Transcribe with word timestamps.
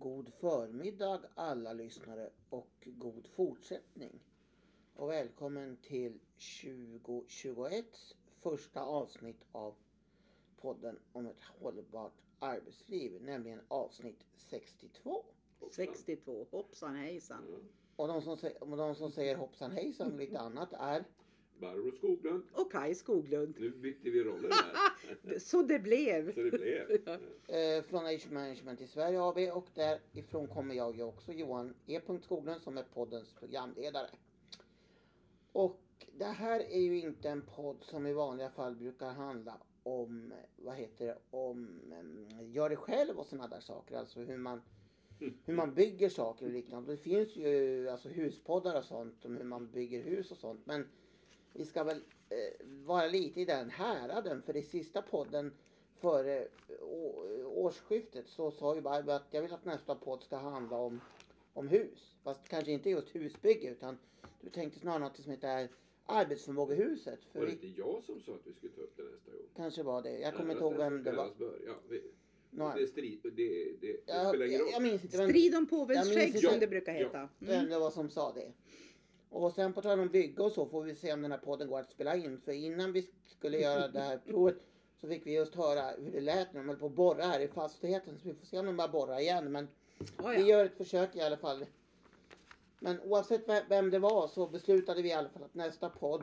God 0.00 0.32
förmiddag 0.34 1.20
alla 1.34 1.72
lyssnare 1.72 2.30
och 2.50 2.88
god 2.98 3.26
fortsättning. 3.26 4.20
Och 4.94 5.10
välkommen 5.10 5.76
till 5.76 6.18
2021 6.62 7.84
första 8.40 8.82
avsnitt 8.82 9.44
av 9.52 9.74
podden 10.56 10.98
om 11.12 11.26
ett 11.26 11.42
hållbart 11.60 12.12
arbetsliv, 12.38 13.22
nämligen 13.22 13.60
avsnitt 13.68 14.24
62. 14.36 15.24
62, 15.70 16.46
hoppsan 16.50 16.96
hejsan. 16.96 17.70
Och 17.96 18.08
de 18.08 18.22
som, 18.22 18.38
och 18.60 18.76
de 18.76 18.94
som 18.94 19.10
säger 19.10 19.36
hoppsan 19.36 19.70
hejsan 19.70 20.12
och 20.12 20.18
lite 20.18 20.38
annat 20.38 20.72
är 20.72 21.04
Barbro 21.60 21.92
Skoglund. 21.92 22.42
Och 22.52 22.72
Kaj 22.72 22.94
Skoglund. 22.94 23.54
Nu 23.58 23.70
bytte 23.70 24.10
vi 24.10 24.24
roller 24.24 24.50
här. 24.50 25.38
Så 25.38 25.62
det 25.62 25.78
blev. 25.78 26.34
Så 26.34 26.40
det 26.42 26.50
blev. 26.50 26.90
eh, 27.48 27.82
från 27.82 28.06
Age 28.06 28.30
Management 28.30 28.80
i 28.80 28.86
Sverige 28.86 29.22
AB 29.22 29.38
och 29.38 29.66
därifrån 29.74 30.46
kommer 30.46 30.74
jag 30.74 30.96
ju 30.96 31.02
också 31.02 31.32
Johan 31.32 31.74
E. 31.86 32.00
Skoglund 32.22 32.62
som 32.62 32.78
är 32.78 32.82
poddens 32.94 33.32
programledare. 33.32 34.08
Och 35.52 35.80
det 36.18 36.24
här 36.24 36.60
är 36.60 36.80
ju 36.80 37.00
inte 37.00 37.28
en 37.28 37.42
podd 37.42 37.76
som 37.80 38.06
i 38.06 38.12
vanliga 38.12 38.50
fall 38.50 38.76
brukar 38.76 39.10
handla 39.10 39.58
om, 39.82 40.32
vad 40.56 40.74
heter 40.74 41.06
det, 41.06 41.18
om 41.30 41.80
um, 42.00 42.28
gör 42.52 42.70
det 42.70 42.76
själv 42.76 43.18
och 43.18 43.26
sådana 43.26 43.48
där 43.48 43.60
saker. 43.60 43.96
Alltså 43.96 44.20
hur 44.20 44.36
man, 44.36 44.62
hur 45.44 45.54
man 45.54 45.74
bygger 45.74 46.08
saker 46.08 46.46
och 46.46 46.52
liknande. 46.52 46.92
Det 46.92 46.96
finns 46.96 47.36
ju 47.36 47.88
alltså 47.88 48.08
huspoddar 48.08 48.78
och 48.78 48.84
sånt 48.84 49.24
om 49.24 49.36
hur 49.36 49.44
man 49.44 49.70
bygger 49.70 50.02
hus 50.02 50.30
och 50.30 50.38
sånt. 50.38 50.66
Men 50.66 50.88
vi 51.52 51.64
ska 51.64 51.84
väl 51.84 52.00
eh, 52.28 52.66
vara 52.66 53.06
lite 53.06 53.40
i 53.40 53.44
den 53.44 53.70
häraden 53.70 54.42
för 54.42 54.56
i 54.56 54.62
sista 54.62 55.02
podden 55.02 55.52
före 56.00 56.48
å, 56.80 57.24
årsskiftet 57.46 58.28
så 58.28 58.50
sa 58.50 58.74
ju 58.74 58.80
Barbro 58.80 59.10
att 59.12 59.26
jag 59.30 59.42
vill 59.42 59.52
att 59.52 59.64
nästa 59.64 59.94
podd 59.94 60.22
ska 60.22 60.36
handla 60.36 60.76
om, 60.76 61.00
om 61.52 61.68
hus. 61.68 62.14
Fast 62.24 62.48
kanske 62.48 62.72
inte 62.72 62.90
just 62.90 63.14
husbygge 63.14 63.68
utan 63.70 63.98
du 64.40 64.50
tänkte 64.50 64.80
snarare 64.80 64.98
något 64.98 65.16
som 65.22 65.30
heter 65.30 65.68
arbetsförmågehuset. 66.06 67.24
För 67.32 67.38
Var 67.38 67.46
det 67.46 67.52
inte 67.52 67.66
jag 67.66 68.04
som 68.04 68.20
sa 68.20 68.32
att 68.34 68.40
vi 68.46 68.52
skulle 68.52 68.72
ta 68.72 68.80
upp 68.80 68.96
det 68.96 69.02
nästa 69.02 69.30
gång? 69.30 69.40
kanske 69.56 69.82
var 69.82 70.02
det. 70.02 70.18
Jag 70.18 70.34
kommer 70.34 70.52
inte 70.52 70.64
ihåg 70.64 70.74
vem 70.76 71.02
det 71.02 71.12
var. 71.12 71.30
Bör. 71.38 71.60
Ja, 71.66 71.72
vi, 71.88 72.02
Nå, 72.50 72.72
det, 72.76 72.86
strid, 72.86 73.20
det, 73.22 73.30
det, 73.30 73.76
det 73.80 74.00
jag, 74.06 74.28
spelar 74.28 74.46
ingen 74.46 74.58
jag, 74.60 74.68
jag 74.68 74.74
roll. 74.74 74.82
minns 74.82 75.04
inte 75.04 75.16
vem, 75.18 75.28
Strid 75.28 75.54
om 75.54 75.60
Jag 75.60 75.70
påvens 75.70 76.08
skägg 76.14 76.26
inte. 76.26 76.38
som 76.38 76.52
Ja, 76.52 76.58
det 76.60 76.66
brukar 76.66 76.92
ja. 76.92 76.98
heta. 76.98 77.28
vem 77.38 77.58
Mm. 77.58 77.70
det 77.70 77.78
var 77.78 77.90
som 77.90 78.10
sa 78.10 78.32
det. 78.32 78.52
Och 79.30 79.52
sen 79.52 79.72
på 79.72 79.82
tal 79.82 80.00
om 80.00 80.08
bygge 80.08 80.42
och 80.42 80.52
så 80.52 80.66
får 80.66 80.82
vi 80.82 80.94
se 80.94 81.12
om 81.12 81.22
den 81.22 81.30
här 81.30 81.38
podden 81.38 81.68
går 81.68 81.80
att 81.80 81.90
spela 81.90 82.16
in. 82.16 82.40
För 82.40 82.52
innan 82.52 82.92
vi 82.92 83.10
skulle 83.26 83.58
göra 83.58 83.88
det 83.88 84.00
här 84.00 84.18
provet 84.18 84.56
så 85.00 85.08
fick 85.08 85.26
vi 85.26 85.34
just 85.34 85.54
höra 85.54 85.90
hur 85.98 86.12
det 86.12 86.20
lät 86.20 86.52
när 86.52 86.60
de 86.60 86.68
höll 86.68 86.78
på 86.78 86.86
att 86.86 86.92
borra 86.92 87.24
här 87.24 87.40
i 87.40 87.48
fastigheten. 87.48 88.18
Så 88.18 88.28
vi 88.28 88.34
får 88.34 88.46
se 88.46 88.58
om 88.58 88.66
de 88.66 88.76
bara 88.76 88.88
borrar 88.88 89.18
igen. 89.20 89.52
Men 89.52 89.68
Oh, 90.18 90.30
vi 90.30 90.40
ja. 90.40 90.46
gör 90.46 90.64
ett 90.64 90.76
försök 90.76 91.16
i 91.16 91.20
alla 91.20 91.36
fall. 91.36 91.66
Men 92.80 93.00
oavsett 93.00 93.48
ve- 93.48 93.64
vem 93.68 93.90
det 93.90 93.98
var 93.98 94.28
så 94.28 94.46
beslutade 94.46 95.02
vi 95.02 95.08
i 95.08 95.12
alla 95.12 95.28
fall 95.28 95.42
att 95.42 95.54
nästa 95.54 95.88
podd 95.88 96.22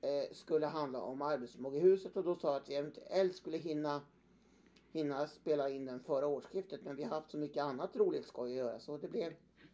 eh, 0.00 0.32
skulle 0.32 0.66
handla 0.66 1.00
om 1.00 1.22
arbetsförmågehuset. 1.22 2.16
Och 2.16 2.24
då 2.24 2.36
sa 2.36 2.48
jag 2.48 2.56
att 2.56 2.68
vi 2.68 2.74
eventuellt 2.74 3.36
skulle 3.36 3.58
hinna, 3.58 4.00
hinna 4.92 5.26
spela 5.26 5.68
in 5.70 5.84
den 5.86 6.00
förra 6.00 6.26
årsskiftet. 6.26 6.80
Men 6.84 6.96
vi 6.96 7.02
har 7.02 7.10
haft 7.10 7.30
så 7.30 7.38
mycket 7.38 7.62
annat 7.62 7.96
roligt 7.96 8.26
skoj 8.26 8.50
att 8.50 8.56
göra 8.56 8.78
så 8.78 8.96
det 8.96 9.08
blev, 9.08 9.32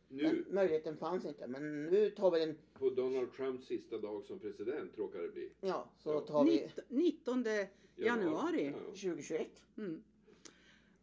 den 0.09 0.17
Nu, 0.19 0.45
möjligheten 0.51 0.97
fanns 0.97 1.25
inte. 1.25 1.47
Men 1.47 1.87
nu 1.87 2.11
tar 2.11 2.31
vi 2.31 2.39
den, 2.41 2.57
på 2.75 2.91
Donald 2.91 3.33
Trumps 3.33 3.67
sista 3.67 3.99
dag 3.99 4.25
som 4.25 4.39
president, 4.39 4.99
råkar 4.99 5.19
det 5.23 5.29
bli. 5.29 5.51
ja 5.61 5.91
så 5.99 6.11
Ja. 6.11 6.21
tar 6.21 6.45
vi 6.45 6.51
Nitt- 6.51 6.85
19 6.89 7.45
januari. 7.97 8.65
Ja, 8.65 8.71
ja. 8.71 8.85
2021. 8.95 9.47
Mm. 9.79 10.03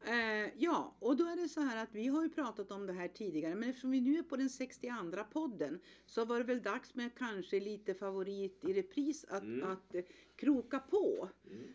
Eh, 0.07 0.51
ja, 0.57 0.95
och 0.99 1.17
då 1.17 1.23
är 1.25 1.35
det 1.35 1.49
så 1.49 1.61
här 1.61 1.83
att 1.83 1.89
vi 1.91 2.07
har 2.07 2.23
ju 2.23 2.29
pratat 2.29 2.71
om 2.71 2.85
det 2.87 2.93
här 2.93 3.07
tidigare, 3.07 3.55
men 3.55 3.69
eftersom 3.69 3.91
vi 3.91 4.01
nu 4.01 4.17
är 4.17 4.23
på 4.23 4.35
den 4.35 4.49
62 4.49 5.23
podden 5.33 5.79
så 6.05 6.25
var 6.25 6.37
det 6.37 6.43
väl 6.43 6.61
dags 6.61 6.95
med 6.95 7.15
kanske 7.17 7.59
lite 7.59 7.93
favorit 7.93 8.63
i 8.63 8.73
repris 8.73 9.25
att, 9.29 9.43
Mm. 9.43 9.71
att 9.71 9.95
eh, 9.95 10.03
kroka 10.35 10.79
på. 10.79 11.29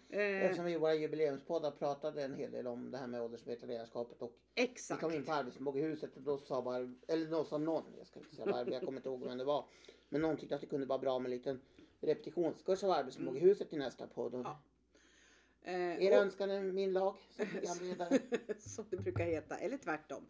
Eh, 0.09 0.21
Eftersom 0.21 0.65
vi 0.65 0.72
i 0.72 0.77
våra 0.78 0.94
jubileumspoddar 0.94 1.71
pratade 1.71 2.22
en 2.25 2.34
hel 2.34 2.50
del 2.53 2.66
om 2.66 2.91
det 2.91 2.99
här 2.99 3.06
med 3.06 3.22
åldersmedelledarskapet 3.22 4.22
och 4.22 4.37
vi 4.55 4.62
exakt. 4.62 5.00
kom 5.00 5.12
in 5.12 5.25
på 5.25 5.32
arbetsförmågehuset 5.32 6.16
och 6.16 6.22
då 6.22 6.38
sa 6.38 6.62
bara, 6.62 6.94
eller 7.09 7.31
då 7.31 7.44
sa 7.44 7.59
någon, 7.59 7.84
jag 7.99 8.06
ska 8.06 8.21
inte 8.21 8.34
säga 8.34 8.53
varför, 8.53 8.72
jag 8.72 8.82
kommer 8.82 8.99
inte 8.99 9.09
ihåg 9.09 9.25
vem 9.25 9.38
det 9.38 9.44
var. 9.44 9.69
Men 10.09 10.21
någon 10.21 10.37
tyckte 10.37 10.55
att 10.55 10.60
det 10.60 10.66
kunde 10.66 10.87
vara 10.87 10.99
bra 10.99 11.19
med 11.19 11.32
en 11.32 11.37
liten 11.37 11.60
repetitionskurs 12.00 12.84
av 12.84 12.91
arbetsförmågehuset 12.91 13.72
i 13.72 13.76
nästa 13.76 14.06
podd. 14.06 14.34
Och 14.34 14.41
Ja. 14.44 14.62
Eh, 15.62 16.03
Er 16.04 16.10
och- 16.12 16.19
önskan 16.25 16.50
är 16.50 16.62
min 16.62 16.93
lag 16.93 17.16
som 17.37 17.47
programledare. 17.47 18.19
som 18.59 18.84
det 18.91 18.97
brukar 18.97 19.25
heta, 19.25 19.56
eller 19.59 19.76
tvärtom. 19.78 20.22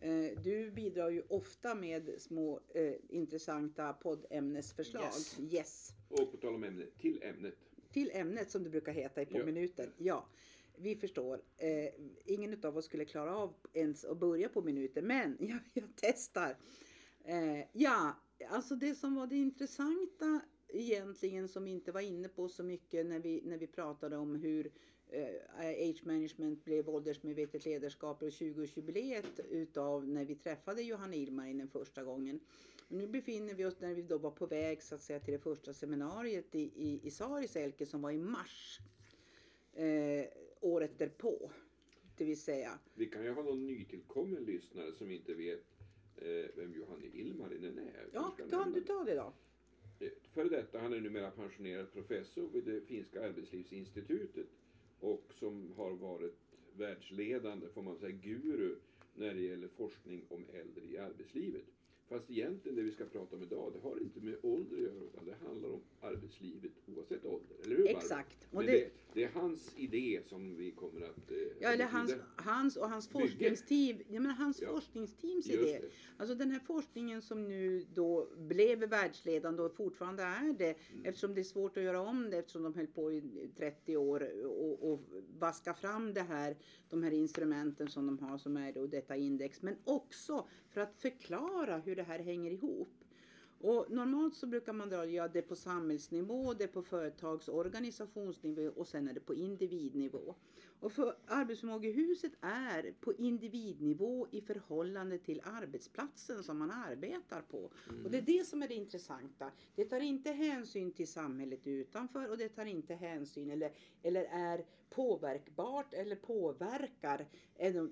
Eh, 0.00 0.38
Du 0.44 0.70
bidrar 0.70 1.10
ju 1.10 1.22
ofta 1.28 1.74
med 1.74 2.10
små 2.18 2.60
eh, 2.74 2.94
intressanta 3.08 3.92
poddämnesförslag. 3.92 5.04
Yes. 5.04 5.38
yes. 5.52 5.90
Och 6.08 6.30
på 6.30 6.36
tal 6.36 6.54
om 6.54 6.64
ämnet, 6.64 6.98
till 6.98 7.22
ämnet. 7.22 7.54
Till 7.92 8.10
ämnet 8.14 8.50
som 8.50 8.62
det 8.64 8.70
brukar 8.70 8.92
heta 8.92 9.22
i 9.22 9.26
på 9.26 9.38
Ja. 9.38 9.44
minuten. 9.44 9.92
Ja, 9.98 10.26
vi 10.76 10.96
förstår. 10.96 11.42
Eh, 11.56 11.88
ingen 12.24 12.64
av 12.64 12.76
oss 12.76 12.84
skulle 12.84 13.04
klara 13.04 13.36
av 13.36 13.54
ens 13.72 14.04
att 14.04 14.18
börja 14.18 14.48
på 14.48 14.62
minuten, 14.62 15.06
men 15.06 15.36
jag, 15.40 15.58
jag 15.74 15.88
testar. 15.96 16.56
Eh, 17.24 17.60
ja, 17.72 18.16
alltså 18.50 18.76
det 18.76 18.94
som 18.94 19.14
var 19.14 19.26
det 19.26 19.36
intressanta 19.36 20.40
egentligen 20.74 21.48
som 21.48 21.64
vi 21.64 21.70
inte 21.70 21.92
var 21.92 22.00
inne 22.00 22.28
på 22.28 22.48
så 22.48 22.62
mycket 22.62 23.06
när 23.06 23.20
vi, 23.20 23.42
när 23.44 23.58
vi 23.58 23.66
pratade 23.66 24.16
om 24.16 24.34
hur 24.34 24.70
eh, 25.08 25.90
Age 25.90 26.02
Management 26.04 26.64
blev 26.64 26.88
åldersmedvetet 26.88 27.64
ledarskap 27.64 28.22
och 28.22 28.28
20-årsjubileet 28.28 29.40
utav 29.50 30.08
när 30.08 30.24
vi 30.24 30.34
träffade 30.34 30.82
Johanna 30.82 31.14
Ilmarin 31.14 31.58
den 31.58 31.68
första 31.68 32.04
gången. 32.04 32.40
Nu 32.88 33.06
befinner 33.06 33.54
vi 33.54 33.64
oss 33.64 33.80
när 33.80 33.94
vi 33.94 34.02
då 34.02 34.18
var 34.18 34.30
på 34.30 34.46
väg 34.46 34.82
så 34.82 34.94
att 34.94 35.02
säga 35.02 35.20
till 35.20 35.32
det 35.32 35.38
första 35.38 35.72
seminariet 35.72 36.54
i, 36.54 36.60
i, 36.60 37.00
i 37.02 37.10
Sariselke 37.10 37.86
som 37.86 38.02
var 38.02 38.10
i 38.10 38.18
mars 38.18 38.78
eh, 39.72 40.26
året 40.60 40.98
därpå. 40.98 41.50
Det 42.16 42.24
vill 42.24 42.40
säga. 42.40 42.78
Vi 42.94 43.06
kan 43.06 43.24
ju 43.24 43.30
ha 43.30 43.42
någon 43.42 43.66
nytillkommen 43.66 44.44
lyssnare 44.44 44.92
som 44.92 45.10
inte 45.10 45.34
vet 45.34 45.64
eh, 46.16 46.26
vem 46.56 46.74
Johanne 46.74 47.06
Ilmarinen 47.06 47.78
är. 47.78 48.08
Ja, 48.12 48.36
kan 48.50 48.72
du 48.72 48.80
ta 48.80 49.04
det 49.04 49.14
då? 49.14 49.32
Före 50.34 50.48
detta, 50.48 50.78
han 50.78 50.92
är 50.92 51.00
numera 51.00 51.30
pensionerad 51.30 51.92
professor 51.92 52.48
vid 52.52 52.64
det 52.64 52.80
finska 52.80 53.22
arbetslivsinstitutet 53.26 54.46
och 55.00 55.32
som 55.38 55.72
har 55.76 55.92
varit 55.92 56.54
världsledande, 56.76 57.68
får 57.68 57.82
man 57.82 57.96
säga, 57.96 58.10
guru 58.10 58.76
när 59.14 59.34
det 59.34 59.40
gäller 59.40 59.68
forskning 59.68 60.22
om 60.28 60.44
äldre 60.52 60.84
i 60.84 60.98
arbetslivet. 60.98 61.64
Fast 62.08 62.30
egentligen 62.30 62.76
det 62.76 62.82
vi 62.82 62.90
ska 62.92 63.04
prata 63.04 63.36
om 63.36 63.42
idag, 63.42 63.72
det 63.74 63.88
har 63.88 64.02
inte 64.02 64.20
med 64.20 64.36
ålder 64.42 64.76
att 64.76 64.82
göra 64.82 64.94
utan 65.04 65.24
det 65.24 65.34
handlar 65.46 65.68
om 65.68 65.80
arbetslivet 66.00 66.72
oavsett 66.86 67.24
ålder. 67.24 67.56
Eller 67.64 67.76
hur? 67.76 67.88
Exakt. 67.88 68.38
Men 68.50 68.66
det- 68.66 68.72
det, 68.72 68.90
det 69.12 69.24
är 69.24 69.28
hans 69.28 69.74
idé 69.76 70.20
som 70.24 70.56
vi 70.56 70.70
kommer 70.70 71.00
att... 71.00 71.30
Eh, 71.30 71.36
Ja, 71.60 71.68
eller 71.68 71.84
hans, 71.84 72.14
hans 72.36 72.76
och 72.76 72.90
hans 72.90 73.08
forskningsteam. 73.08 73.98
Ja, 74.08 74.20
men 74.20 74.30
hans 74.30 74.62
Ja, 74.62 74.68
forskningsteams 74.68 75.46
Just 75.46 75.62
idé. 75.62 75.78
det. 75.82 75.88
Alltså 76.16 76.34
den 76.34 76.50
här 76.50 76.60
forskningen 76.60 77.22
som 77.22 77.48
nu 77.48 77.86
då 77.94 78.28
blev 78.36 78.78
världsledande 78.78 79.62
och 79.62 79.76
fortfarande 79.76 80.22
är 80.22 80.52
det. 80.58 80.76
Mm. 80.92 81.04
Eftersom 81.04 81.34
det 81.34 81.40
är 81.40 81.42
svårt 81.44 81.76
att 81.76 81.82
göra 81.82 82.00
om 82.00 82.30
det 82.30 82.36
eftersom 82.38 82.62
de 82.62 82.74
höll 82.74 82.86
på 82.86 83.12
i 83.12 83.50
30 83.56 83.96
år 83.96 84.44
och, 84.46 84.92
och 84.92 85.00
vaska 85.38 85.74
fram 85.74 86.14
det 86.14 86.22
här, 86.22 86.56
de 86.90 87.02
här 87.02 87.10
instrumenten 87.12 87.88
som 87.88 88.06
de 88.06 88.18
har 88.18 88.38
som 88.38 88.56
är 88.56 88.72
då 88.72 88.86
detta 88.86 89.16
index. 89.16 89.62
Men 89.62 89.76
också 89.84 90.48
för 90.68 90.80
att 90.80 90.94
förklara 90.96 91.78
hur 91.78 91.93
hur 91.94 92.02
det 92.02 92.08
här 92.12 92.18
hänger 92.18 92.50
ihop. 92.50 93.04
Och 93.60 93.90
normalt 93.90 94.34
så 94.34 94.46
brukar 94.46 94.72
man 94.72 94.88
dra 94.88 95.06
ja, 95.06 95.28
det 95.28 95.42
på 95.42 95.56
samhällsnivå, 95.56 96.54
det 96.54 96.66
på 96.66 96.82
företags 96.82 97.48
och 97.48 97.58
organisationsnivå 97.58 98.70
och 98.76 98.88
sen 98.88 99.08
är 99.08 99.12
det 99.12 99.20
på 99.20 99.34
individnivå. 99.34 100.34
Och 100.80 100.92
för 100.92 101.16
arbetsförmågehuset 101.26 102.32
är 102.40 102.94
på 103.00 103.12
individnivå 103.12 104.26
i 104.30 104.40
förhållande 104.40 105.18
till 105.18 105.40
arbetsplatsen 105.44 106.42
som 106.42 106.58
man 106.58 106.70
arbetar 106.70 107.42
på. 107.42 107.70
Och 108.04 108.10
det 108.10 108.18
är 108.18 108.22
det 108.22 108.46
som 108.46 108.62
är 108.62 108.68
det 108.68 108.74
intressanta. 108.74 109.50
Det 109.74 109.84
tar 109.84 110.00
inte 110.00 110.32
hänsyn 110.32 110.92
till 110.92 111.08
samhället 111.08 111.66
utanför 111.66 112.30
och 112.30 112.38
det 112.38 112.48
tar 112.48 112.64
inte 112.64 112.94
hänsyn 112.94 113.50
eller, 113.50 113.72
eller 114.02 114.24
är 114.24 114.64
påverkbart 114.90 115.94
eller 115.94 116.16
påverkar 116.16 117.26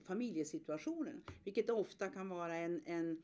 familjesituationen. 0.04 1.22
Vilket 1.44 1.70
ofta 1.70 2.08
kan 2.08 2.28
vara 2.28 2.56
en, 2.56 2.82
en 2.84 3.22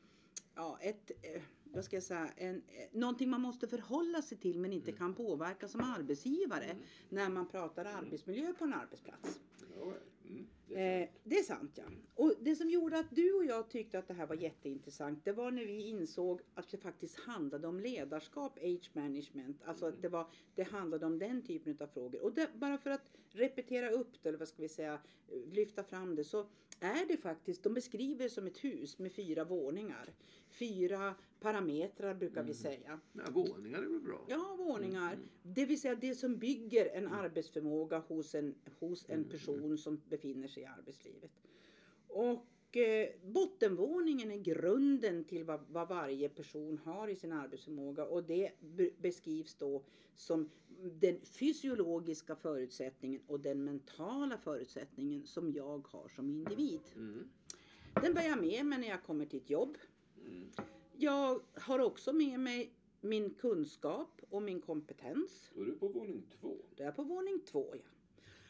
ja, 0.55 0.79
ett, 0.81 1.11
eh, 1.21 1.41
vad 1.63 1.83
ska 1.83 1.95
jag 1.95 2.03
säga, 2.03 2.29
en, 2.37 2.55
eh, 2.55 2.99
någonting 2.99 3.29
man 3.29 3.41
måste 3.41 3.67
förhålla 3.67 4.21
sig 4.21 4.37
till 4.37 4.59
men 4.59 4.73
inte 4.73 4.91
kan 4.91 5.13
påverka 5.13 5.67
som 5.67 5.81
arbetsgivare 5.81 6.75
när 7.09 7.29
man 7.29 7.47
pratar 7.47 7.85
arbetsmiljö 7.85 8.53
på 8.53 8.63
en 8.63 8.73
arbetsplats. 8.73 9.39
Ja, 9.75 9.93
mm. 10.29 10.47
Det 10.67 10.75
är 10.75 11.01
Eh, 11.01 11.07
sant. 11.07 11.19
det 11.23 11.39
är 11.39 11.43
sant 11.43 11.71
ja. 11.75 11.83
Och 12.15 12.33
det 12.41 12.55
som 12.55 12.69
gjorde 12.69 12.99
att 12.99 13.15
du 13.15 13.33
och 13.33 13.45
jag 13.45 13.69
tyckte 13.69 13.99
att 13.99 14.07
det 14.07 14.13
här 14.13 14.27
var 14.27 14.35
jätteintressant 14.35 15.25
det 15.25 15.31
var 15.31 15.51
när 15.51 15.65
vi 15.65 15.81
insåg 15.81 16.41
att 16.53 16.69
det 16.69 16.77
faktiskt 16.77 17.19
handlade 17.19 17.67
om 17.67 17.79
ledarskap, 17.79 18.57
age 18.57 18.89
management. 18.93 19.61
Alltså 19.65 19.85
att 19.85 20.01
det, 20.01 20.09
var, 20.09 20.27
det 20.55 20.63
handlade 20.63 21.05
om 21.05 21.19
den 21.19 21.41
typen 21.41 21.77
av 21.79 21.87
frågor. 21.87 22.23
Och 22.23 22.33
det, 22.33 22.49
bara 22.53 22.77
för 22.77 22.89
att 22.89 23.11
repetera 23.31 23.89
upp 23.89 24.23
det, 24.23 24.29
eller 24.29 24.39
vad 24.39 24.47
ska 24.47 24.61
vi 24.61 24.69
säga, 24.69 24.99
lyfta 25.51 25.83
fram 25.83 26.15
det 26.15 26.23
så 26.23 26.45
är 26.79 27.07
det 27.07 27.17
faktiskt, 27.17 27.63
de 27.63 27.73
beskriver 27.73 28.23
det 28.23 28.29
som 28.29 28.47
ett 28.47 28.63
hus 28.63 28.99
med 28.99 29.11
fyra 29.11 29.43
våningar. 29.43 30.13
Fyra 30.49 31.15
parametrar 31.39 32.13
brukar 32.13 32.43
vi 32.43 32.53
säga. 32.53 32.99
Nej, 33.11 33.25
våningar 33.29 33.79
är 33.79 33.87
väl 33.87 34.01
bra? 34.01 34.25
Ja, 34.27 34.55
våningar. 34.57 35.17
Det 35.43 35.65
vill 35.65 35.81
säga 35.81 35.95
det 35.95 36.15
som 36.15 36.37
bygger 36.37 36.85
en 36.85 37.07
arbetsförmåga 37.07 37.99
hos 37.99 38.35
en, 38.35 38.55
hos 38.79 39.05
en 39.09 39.23
person 39.23 39.77
som 39.77 40.01
befinner 40.09 40.47
sig 40.47 40.63
i 40.63 40.65
arbetslivet. 40.65 41.31
Och 42.07 42.45
eh, 42.77 43.09
bottenvåningen 43.23 44.31
är 44.31 44.37
grunden 44.37 45.23
till 45.23 45.43
vad, 45.43 45.59
vad 45.69 45.87
varje 45.87 46.29
person 46.29 46.77
har 46.77 47.07
i 47.07 47.15
sin 47.15 47.31
arbetsförmåga 47.31 48.05
och 48.05 48.23
det 48.23 48.51
be- 48.59 48.91
beskrivs 48.97 49.55
då 49.55 49.83
som 50.15 50.49
den 50.81 51.19
fysiologiska 51.25 52.35
förutsättningen 52.35 53.21
och 53.27 53.39
den 53.39 53.63
mentala 53.63 54.37
förutsättningen 54.37 55.25
som 55.25 55.51
jag 55.51 55.87
har 55.87 56.07
som 56.07 56.29
individ. 56.29 56.81
Mm. 56.95 57.29
Den 58.01 58.13
bär 58.13 58.23
jag 58.23 58.41
med 58.41 58.65
mig 58.65 58.79
när 58.79 58.87
jag 58.87 59.03
kommer 59.03 59.25
till 59.25 59.39
ett 59.39 59.49
jobb. 59.49 59.77
Mm. 60.25 60.49
Jag 60.97 61.41
har 61.53 61.79
också 61.79 62.13
med 62.13 62.39
mig 62.39 62.73
min 63.01 63.33
kunskap 63.33 64.21
och 64.29 64.41
min 64.41 64.61
kompetens. 64.61 65.51
Då 65.55 65.61
är 65.61 65.65
du 65.65 65.71
på 65.71 65.87
våning 65.87 66.23
två. 66.41 66.57
Det 66.75 66.83
är 66.83 66.91
på 66.91 67.03
våning 67.03 67.39
två. 67.45 67.73
Ja. 67.73 67.79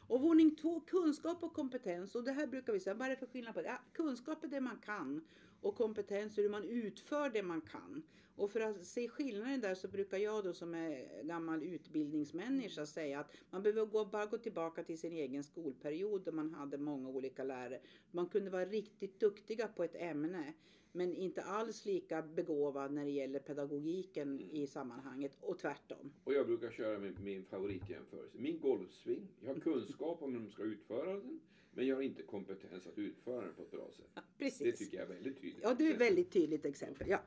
Och 0.10 0.22
våning 0.22 0.56
två, 0.56 0.80
kunskap 0.80 1.44
och 1.44 1.54
kompetens. 1.54 2.16
Och 2.16 2.24
det 2.24 2.32
här 2.32 2.48
brukar 2.48 2.74
vi 2.74 2.80
säga, 2.80 2.94
vad 2.94 3.06
är 3.06 3.10
det 3.10 3.16
för 3.16 3.26
skillnad 3.26 3.54
på 3.54 3.62
det? 3.62 3.68
Ja, 3.68 3.80
kunskap 3.94 4.44
är 4.44 4.48
det 4.48 4.62
man 4.62 4.78
kan. 4.86 5.22
Och 5.62 5.76
kompetens 5.76 6.38
är 6.38 6.42
hur 6.42 6.50
man 6.50 6.64
utför 6.64 7.30
det 7.30 7.44
man 7.44 7.62
kan. 7.62 8.04
Och 8.36 8.52
för 8.52 8.60
att 8.60 8.86
se 8.86 9.10
skillnaden 9.10 9.62
där 9.62 9.76
så 9.76 9.88
brukar 9.88 10.18
jag 10.18 10.44
då 10.44 10.54
som 10.54 10.74
är 10.76 11.24
gammal 11.24 11.64
utbildningsmänniska 11.64 12.86
säga 12.86 13.20
att 13.20 13.32
man 13.50 13.64
behöver 13.64 13.86
gå, 13.86 14.06
bara 14.06 14.26
gå 14.26 14.38
tillbaka 14.38 14.84
till 14.84 15.00
sin 15.00 15.14
egen 15.14 15.44
skolperiod 15.44 16.22
då 16.26 16.32
man 16.32 16.54
hade 16.54 16.78
många 16.78 17.10
olika 17.10 17.44
lärare. 17.44 17.80
Man 18.12 18.28
kunde 18.28 18.50
vara 18.52 18.66
riktigt 18.66 19.20
duktiga 19.20 19.68
på 19.68 19.84
ett 19.84 19.96
ämne 19.96 20.54
men 20.92 21.16
inte 21.16 21.42
alls 21.42 21.86
lika 21.86 22.22
begåvad 22.22 22.92
när 22.92 23.06
det 23.06 23.12
gäller 23.12 23.40
pedagogiken 23.40 24.40
i 24.40 24.68
sammanhanget 24.68 25.38
och 25.42 25.60
tvärtom. 25.60 26.14
Och 26.24 26.34
jag 26.34 26.48
brukar 26.48 26.72
köra 26.72 27.00
med 27.00 27.20
min 27.20 27.46
favoritjämförelse. 27.46 28.38
Min 28.38 28.60
golfsving. 28.60 29.28
Jag 29.42 29.54
har 29.54 29.60
kunskap 29.62 30.22
om 30.22 30.34
hur 30.34 30.40
de 30.40 30.52
ska 30.52 30.64
utföra 30.64 31.14
den. 31.14 31.40
Men 31.72 31.88
jag 31.88 31.96
har 31.96 32.02
inte 32.02 32.24
kompetens 32.24 32.88
att 32.88 32.98
utföra 32.98 33.42
den 33.42 33.54
på 33.54 33.62
ett 33.62 33.72
bra 33.72 33.92
sätt. 33.92 34.24
Precis. 34.38 34.60
Det 34.60 34.72
tycker 34.72 34.98
jag 34.98 35.10
är 35.10 35.14
väldigt 35.14 35.42
tydligt. 35.42 35.60
Ja, 35.64 35.74
det 35.74 35.88
är 35.88 35.94
ett 35.94 36.02
väldigt 36.02 36.32
tydligt 36.32 36.66
exempel. 36.66 37.10
Ja. 37.10 37.22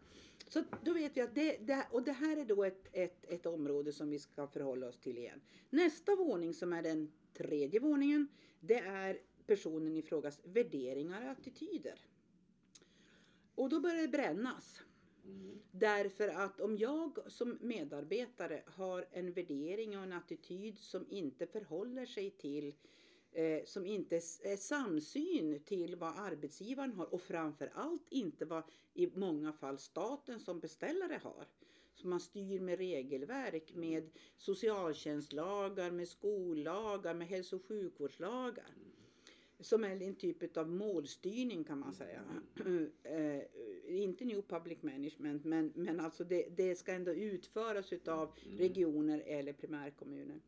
Så 0.48 0.64
då 0.84 0.92
vet 0.92 1.16
vi 1.16 1.20
att 1.20 1.34
det, 1.34 1.56
det, 1.56 1.86
och 1.90 2.02
det 2.02 2.12
här 2.12 2.36
är 2.36 2.44
då 2.44 2.64
ett, 2.64 2.88
ett, 2.92 3.24
ett 3.28 3.46
område 3.46 3.92
som 3.92 4.10
vi 4.10 4.18
ska 4.18 4.46
förhålla 4.46 4.88
oss 4.88 4.98
till 4.98 5.18
igen. 5.18 5.40
Nästa 5.70 6.16
våning 6.16 6.54
som 6.54 6.72
är 6.72 6.82
den 6.82 7.12
tredje 7.34 7.80
våningen, 7.80 8.28
det 8.60 8.78
är 8.78 9.18
personen 9.46 9.96
i 9.96 10.02
frågas 10.02 10.40
värderingar 10.44 11.24
och 11.24 11.30
attityder. 11.30 11.98
Och 13.54 13.68
då 13.68 13.80
börjar 13.80 14.02
det 14.02 14.08
brännas. 14.08 14.82
Mm. 15.24 15.58
Därför 15.70 16.28
att 16.28 16.60
om 16.60 16.76
jag 16.76 17.18
som 17.26 17.58
medarbetare 17.60 18.62
har 18.66 19.06
en 19.10 19.32
värdering 19.32 19.96
och 19.96 20.02
en 20.02 20.12
attityd 20.12 20.78
som 20.78 21.06
inte 21.10 21.46
förhåller 21.46 22.06
sig 22.06 22.30
till 22.30 22.74
eh, 23.32 23.64
som 23.64 23.86
inte 23.86 24.16
är 24.16 24.56
samsyn 24.56 25.62
till 25.64 25.96
vad 25.96 26.18
arbetsgivaren 26.18 26.92
har 26.92 27.14
och 27.14 27.22
framför 27.22 27.70
allt 27.74 28.06
inte 28.08 28.44
vad 28.44 28.62
i 28.94 29.06
många 29.06 29.52
fall 29.52 29.78
staten 29.78 30.40
som 30.40 30.60
beställare 30.60 31.20
har. 31.22 31.46
Så 31.94 32.08
man 32.08 32.20
styr 32.20 32.60
med 32.60 32.78
regelverk, 32.78 33.74
med 33.74 34.10
socialtjänstlagar, 34.36 35.90
med 35.90 36.08
skollagar, 36.08 37.14
med 37.14 37.28
hälso 37.28 37.56
och 37.56 37.64
sjukvårdslagar. 37.64 38.74
Som 39.62 39.84
är 39.84 40.02
en 40.02 40.14
typ 40.14 40.56
av 40.56 40.70
målstyrning 40.70 41.64
kan 41.64 41.78
man 41.78 41.94
säga. 41.94 42.22
eh, 43.02 43.40
inte 44.02 44.24
New 44.24 44.42
Public 44.42 44.82
Management 44.82 45.44
men, 45.44 45.72
men 45.74 46.00
alltså 46.00 46.24
det, 46.24 46.56
det 46.56 46.74
ska 46.74 46.92
ändå 46.92 47.12
utföras 47.12 47.92
utav 47.92 48.34
regioner 48.58 49.22
eller 49.26 49.52
primärkommuner. 49.52 50.40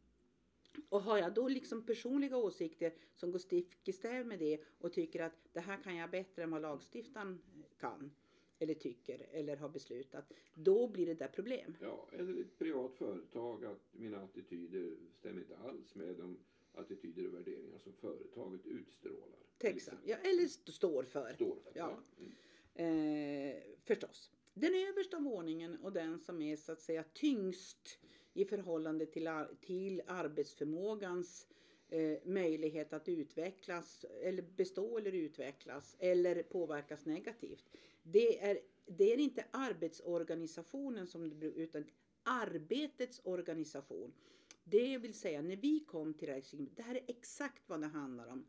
Och 0.88 1.02
har 1.02 1.18
jag 1.18 1.34
då 1.34 1.48
liksom 1.48 1.86
personliga 1.86 2.36
åsikter 2.36 2.92
som 3.14 3.30
går 3.30 3.38
stick 3.38 3.88
i 3.88 3.92
stäv 3.92 4.26
med 4.26 4.38
det 4.38 4.60
och 4.78 4.92
tycker 4.92 5.22
att 5.22 5.48
det 5.52 5.60
här 5.60 5.82
kan 5.82 5.96
jag 5.96 6.10
bättre 6.10 6.42
än 6.42 6.50
vad 6.50 6.62
lagstiftaren 6.62 7.38
kan 7.80 8.10
eller 8.58 8.74
tycker 8.74 9.26
eller 9.30 9.56
har 9.56 9.68
beslutat. 9.68 10.32
Då 10.54 10.88
blir 10.88 11.06
det 11.06 11.14
där 11.14 11.28
problem. 11.28 11.76
Ja, 11.80 12.08
eller 12.12 12.40
ett 12.40 12.58
privat 12.58 12.94
företag 12.94 13.64
att 13.64 13.88
mina 13.92 14.22
attityder 14.22 14.96
stämmer 15.12 15.40
inte 15.40 15.56
alls 15.56 15.94
med 15.94 16.16
de 16.16 16.38
attityder 16.74 17.26
och 17.26 17.34
värderingar 17.34 17.78
som 17.78 17.92
företaget 17.92 18.66
utstrålar. 18.66 19.38
Texan. 19.58 19.98
Ja, 20.04 20.16
eller 20.16 20.44
st- 20.44 20.72
står 20.72 21.02
för. 21.04 21.34
Står 21.34 21.56
för. 21.56 21.72
Ja. 21.74 21.98
Mm. 22.18 22.32
Eh, 22.74 23.62
förstås. 23.84 24.30
Den 24.54 24.74
översta 24.74 25.18
våningen 25.18 25.76
och 25.76 25.92
den 25.92 26.18
som 26.18 26.42
är 26.42 26.56
så 26.56 26.72
att 26.72 26.80
säga 26.80 27.04
tyngst 27.12 27.98
i 28.34 28.44
förhållande 28.44 29.06
till, 29.06 29.26
ar- 29.26 29.54
till 29.60 30.02
arbetsförmågans 30.06 31.46
eh, 31.88 32.18
möjlighet 32.24 32.92
att 32.92 33.08
utvecklas 33.08 34.04
eller 34.22 34.42
bestå 34.42 34.98
eller 34.98 35.12
utvecklas 35.12 35.96
eller 35.98 36.42
påverkas 36.42 37.06
negativt. 37.06 37.64
Det 38.02 38.44
är, 38.44 38.58
det 38.86 39.12
är 39.12 39.18
inte 39.18 39.44
arbetsorganisationen 39.50 41.06
som 41.06 41.42
utan 41.42 41.84
arbetets 42.22 43.20
organisation. 43.24 44.12
Det 44.64 44.98
vill 44.98 45.14
säga 45.14 45.42
när 45.42 45.56
vi 45.56 45.80
kom 45.80 46.14
till 46.14 46.28
det 46.28 46.34
här, 46.34 46.66
det 46.76 46.82
här 46.82 46.94
är 46.94 47.04
exakt 47.06 47.68
vad 47.68 47.80
det 47.80 47.86
handlar 47.86 48.26
om. 48.26 48.46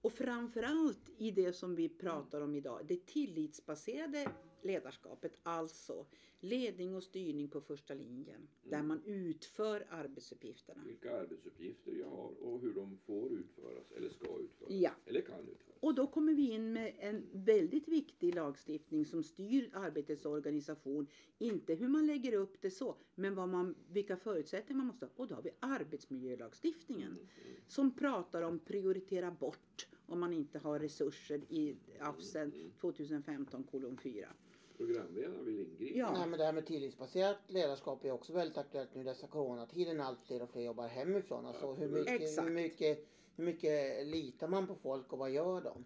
Och 0.00 0.12
framförallt 0.12 1.10
i 1.18 1.30
det 1.30 1.52
som 1.52 1.74
vi 1.74 1.88
pratar 1.88 2.40
om 2.40 2.54
idag, 2.54 2.80
det 2.86 3.06
tillitsbaserade 3.06 4.28
ledarskapet, 4.64 5.38
alltså 5.42 6.06
ledning 6.40 6.94
och 6.94 7.02
styrning 7.02 7.48
på 7.48 7.60
första 7.60 7.94
linjen, 7.94 8.48
där 8.62 8.82
man 8.82 9.02
utför 9.04 9.86
arbetsuppgifterna. 9.90 10.82
Vilka 10.86 11.16
arbetsuppgifter 11.16 11.92
jag 11.92 12.10
har 12.10 12.42
och 12.42 12.60
hur 12.60 12.74
de 12.74 12.98
får 13.06 13.32
utföras 13.32 13.92
eller 13.96 14.08
ska 14.08 14.38
utföras. 14.38 14.72
Ja. 14.72 14.90
Eller 15.06 15.20
kan 15.20 15.40
utföras. 15.40 15.78
Och 15.80 15.94
då 15.94 16.06
kommer 16.06 16.34
vi 16.34 16.50
in 16.50 16.72
med 16.72 16.94
en 16.98 17.26
väldigt 17.32 17.88
viktig 17.88 18.34
lagstiftning 18.34 19.06
som 19.06 19.22
styr 19.22 19.70
arbetets 19.72 20.26
organisation. 20.26 21.06
Inte 21.38 21.74
hur 21.74 21.88
man 21.88 22.06
lägger 22.06 22.32
upp 22.32 22.62
det 22.62 22.70
så, 22.70 22.96
men 23.14 23.34
vad 23.34 23.48
man, 23.48 23.74
vilka 23.88 24.16
förutsättningar 24.16 24.76
man 24.76 24.86
måste 24.86 25.06
ha. 25.06 25.12
Och 25.16 25.28
då 25.28 25.34
har 25.34 25.42
vi 25.42 25.50
arbetsmiljölagstiftningen 25.60 27.18
som 27.66 27.96
pratar 27.96 28.42
om 28.42 28.58
prioritera 28.58 29.30
bort 29.30 29.88
om 30.06 30.20
man 30.20 30.32
inte 30.32 30.58
har 30.58 30.78
resurser 30.78 31.40
i 31.48 31.76
AFSen 32.00 32.52
2015 32.80 33.64
kolon 33.64 33.96
4. 33.96 34.28
Programledarna 34.76 35.42
vill 35.42 35.60
ingripa. 35.60 35.98
Ja. 35.98 36.12
Nej, 36.12 36.28
men 36.28 36.38
det 36.38 36.44
här 36.44 36.52
med 36.52 36.66
tillitsbaserat 36.66 37.38
ledarskap 37.46 38.04
är 38.04 38.12
också 38.12 38.32
väldigt 38.32 38.58
aktuellt 38.58 38.94
nu 38.94 39.00
i 39.00 39.04
dessa 39.04 39.26
coronatider 39.26 39.94
när 39.94 40.04
allt 40.04 40.22
fler 40.26 40.42
och 40.42 40.50
fler 40.50 40.62
jobbar 40.62 40.88
hemifrån. 40.88 41.46
Alltså 41.46 41.72
hur 41.72 41.88
mycket, 41.88 42.44
hur, 42.44 42.50
mycket, 42.50 43.08
hur 43.36 43.44
mycket 43.44 44.06
litar 44.06 44.48
man 44.48 44.66
på 44.66 44.74
folk 44.74 45.12
och 45.12 45.18
vad 45.18 45.30
gör 45.30 45.60
de? 45.60 45.84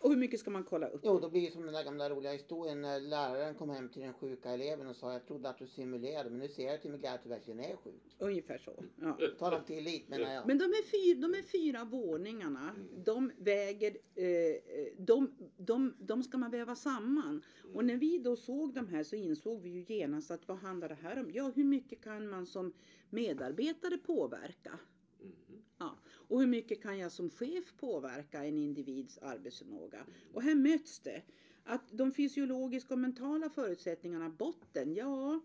Och 0.00 0.10
hur 0.10 0.16
mycket 0.16 0.40
ska 0.40 0.50
man 0.50 0.64
kolla 0.64 0.88
upp? 0.88 1.00
Jo, 1.04 1.18
då 1.18 1.30
blir 1.30 1.46
det 1.46 1.52
som 1.52 1.62
den 1.62 1.74
där 1.74 1.84
gamla 1.84 2.10
roliga 2.10 2.32
historien 2.32 2.80
när 2.80 3.00
läraren 3.00 3.54
kom 3.54 3.70
hem 3.70 3.88
till 3.88 4.02
den 4.02 4.12
sjuka 4.12 4.50
eleven 4.50 4.86
och 4.86 4.96
sa 4.96 5.12
jag 5.12 5.26
trodde 5.26 5.48
att 5.48 5.58
du 5.58 5.66
simulerade 5.66 6.30
men 6.30 6.38
nu 6.38 6.48
ser 6.48 6.66
jag 6.66 6.82
till 6.82 6.90
min 6.90 7.00
glädje 7.00 7.14
att 7.14 7.22
du 7.22 7.28
verkligen 7.28 7.60
är 7.60 7.76
sjuk. 7.76 8.16
Ungefär 8.18 8.58
så. 8.58 8.84
Ja. 8.96 9.18
Tala 9.38 9.58
om 9.58 9.64
tillit 9.64 10.08
menar 10.08 10.34
jag. 10.34 10.46
Men 10.46 10.58
de 10.58 10.64
är, 10.64 10.82
fyra, 10.82 11.28
de 11.28 11.38
är 11.38 11.42
fyra 11.42 11.84
våningarna. 11.84 12.76
De 13.04 13.32
väger, 13.38 13.96
eh, 14.14 14.56
de, 14.98 15.34
de, 15.56 15.94
de 15.98 16.22
ska 16.22 16.38
man 16.38 16.50
väva 16.50 16.74
samman. 16.74 17.42
Och 17.74 17.84
när 17.84 17.96
vi 17.96 18.18
då 18.18 18.36
såg 18.36 18.74
de 18.74 18.88
här 18.88 19.02
så 19.02 19.16
insåg 19.16 19.62
vi 19.62 19.70
ju 19.70 19.84
genast 19.94 20.30
att 20.30 20.48
vad 20.48 20.58
handlar 20.58 20.88
det 20.88 20.98
här 21.02 21.20
om? 21.20 21.30
Ja, 21.32 21.52
hur 21.54 21.64
mycket 21.64 22.04
kan 22.04 22.28
man 22.28 22.46
som 22.46 22.72
medarbetare 23.10 23.98
påverka? 23.98 24.78
Mm. 25.22 25.62
Ja. 25.78 25.98
Och 26.06 26.40
hur 26.40 26.46
mycket 26.46 26.82
kan 26.82 26.98
jag 26.98 27.12
som 27.12 27.30
chef 27.30 27.74
påverka 27.76 28.44
en 28.44 28.58
individs 28.58 29.18
arbetsförmåga? 29.18 30.06
Och 30.32 30.42
här 30.42 30.54
möts 30.54 31.00
det. 31.00 31.22
Att 31.64 31.82
de 31.90 32.12
fysiologiska 32.12 32.94
och 32.94 33.00
mentala 33.00 33.50
förutsättningarna, 33.50 34.30
botten, 34.30 34.94
ja 34.94 35.40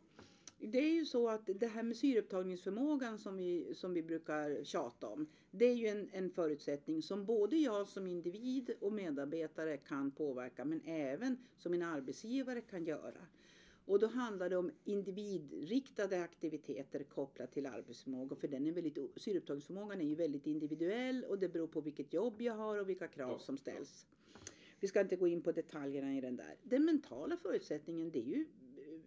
det 0.58 0.78
är 0.78 0.94
ju 0.94 1.06
så 1.06 1.30
att 1.30 1.50
det 1.56 1.68
här 1.68 1.84
med 1.84 1.98
syreupptagningsförmågan 1.98 3.18
som 3.18 3.38
vi, 3.38 3.74
som 3.76 3.94
vi 3.94 4.04
brukar 4.04 4.64
tjata 4.64 5.08
om. 5.08 5.28
Det 5.52 5.66
är 5.66 5.74
ju 5.74 5.88
en, 5.88 6.10
en 6.12 6.30
förutsättning 6.30 7.02
som 7.02 7.26
både 7.26 7.58
jag 7.58 7.88
som 7.88 8.08
individ 8.08 8.72
och 8.82 8.94
medarbetare 8.94 9.78
kan 9.78 10.12
påverka 10.12 10.66
men 10.66 10.82
även 10.86 11.38
som 11.58 11.74
en 11.74 11.82
arbetsgivare 11.82 12.62
kan 12.62 12.86
göra. 12.86 13.28
Och 13.86 14.00
då 14.00 14.08
handlar 14.08 14.50
det 14.50 14.58
om 14.58 14.72
individriktade 14.84 16.24
aktiviteter 16.24 17.04
kopplat 17.04 17.52
till 17.52 17.66
arbetsförmåga. 17.66 18.36
För 18.36 18.48
den 18.48 18.66
är 18.66 18.72
väldigt, 18.72 18.98
syreupptagningsförmågan 19.16 20.02
är 20.02 20.06
ju 20.06 20.16
väldigt 20.16 20.48
individuell 20.48 21.24
och 21.24 21.40
det 21.40 21.50
beror 21.50 21.68
på 21.68 21.82
vilket 21.82 22.14
jobb 22.14 22.42
jag 22.42 22.54
har 22.54 22.78
och 22.78 22.90
vilka 22.90 23.08
krav 23.08 23.38
som 23.38 23.58
ställs. 23.58 24.06
Vi 24.80 24.88
ska 24.88 25.02
inte 25.02 25.16
gå 25.16 25.28
in 25.28 25.42
på 25.42 25.52
detaljerna 25.52 26.18
i 26.18 26.22
den 26.22 26.36
där. 26.36 26.56
Den 26.64 26.86
mentala 26.86 27.38
förutsättningen 27.38 28.12
det 28.12 28.20
är 28.20 28.24
ju 28.24 28.46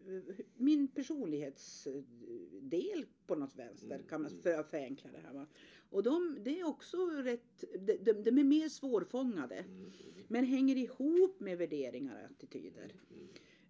eh, 0.09 0.23
min 0.57 0.89
personlighetsdel 0.89 3.07
på 3.27 3.35
något 3.35 3.57
vänster 3.57 3.95
Mm, 3.95 4.07
kan 4.09 4.23
man 4.23 4.31
mm. 4.31 4.43
för 4.43 4.55
att 4.55 4.71
förenkla 4.71 5.11
det 5.11 5.19
här. 5.19 5.35
Va? 5.35 5.47
Och 5.91 6.03
de, 6.03 6.39
det 6.41 6.61
är 6.61 6.67
också 6.67 7.07
rätt, 7.07 7.65
de, 7.79 7.97
de, 7.97 8.13
de 8.13 8.39
är 8.39 8.45
mer 8.45 8.69
svårfångade. 8.69 9.57
Mm. 9.57 9.91
Men 10.29 10.45
hänger 10.45 10.77
ihop 10.77 11.41
med 11.41 11.59
värderingar 11.59 12.25
och 12.25 12.31
attityder. 12.31 12.93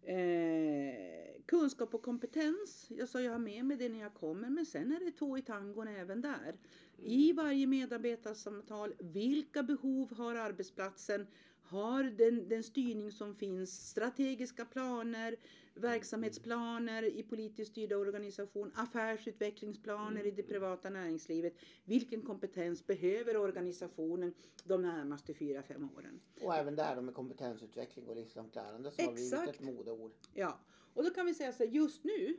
Mm. 0.03 0.89
Eh, 0.89 1.43
kunskap 1.47 1.95
och 1.95 2.03
kompetens. 2.03 2.87
Jag 2.91 3.09
sa 3.09 3.21
jag 3.21 3.33
har 3.33 3.39
med 3.39 3.65
mig 3.65 3.77
det 3.77 3.89
när 3.89 4.01
jag 4.01 4.15
kommer 4.15 4.51
men 4.51 4.67
sen 4.67 4.93
är 4.93 5.05
det 5.05 5.11
två 5.11 5.39
i 5.39 5.43
tangon 5.43 5.89
även 5.89 6.21
där. 6.21 6.57
I 6.97 7.33
varje 7.33 7.67
medarbetarsamtal, 7.67 8.95
vilka 8.99 9.63
behov 9.63 10.15
har 10.17 10.35
arbetsplatsen? 10.35 11.27
Har 11.69 12.05
den, 12.05 12.49
den 12.49 12.63
styrning 12.63 13.13
som 13.13 13.35
finns, 13.35 13.89
strategiska 13.89 14.65
planer, 14.65 15.37
verksamhetsplaner 15.75 17.03
i 17.03 17.23
politiskt 17.23 17.71
styrda 17.71 17.97
organisation, 17.97 18.73
affärsutvecklingsplaner 18.75 20.27
i 20.27 20.31
det 20.31 20.43
privata 20.43 20.91
näringslivet. 20.91 21.55
Vilken 21.85 22.23
kompetens 22.23 22.87
behöver 22.87 23.37
organisationen 23.37 24.35
de 24.65 24.83
närmaste 24.83 25.35
fyra, 25.35 25.63
fem 25.63 25.89
åren? 25.97 26.21
Och 26.41 26.55
även 26.55 26.77
där 26.77 26.97
då 26.97 27.03
med 27.03 27.15
kompetensutveckling 27.15 28.07
och 28.07 28.17
livslångt 28.17 28.55
lärande 28.55 28.91
som 28.91 29.05
har 29.05 29.13
blivit 29.13 29.33
Exakt. 29.33 29.61
ett 29.61 29.67
modeord. 29.67 30.13
Ja, 30.35 30.61
och 30.95 31.05
då 31.05 31.11
kan 31.11 31.27
vi 31.27 31.35
säga 31.35 31.53
så 31.53 31.65
här, 31.65 31.71
just 31.71 32.05
nu 32.05 32.37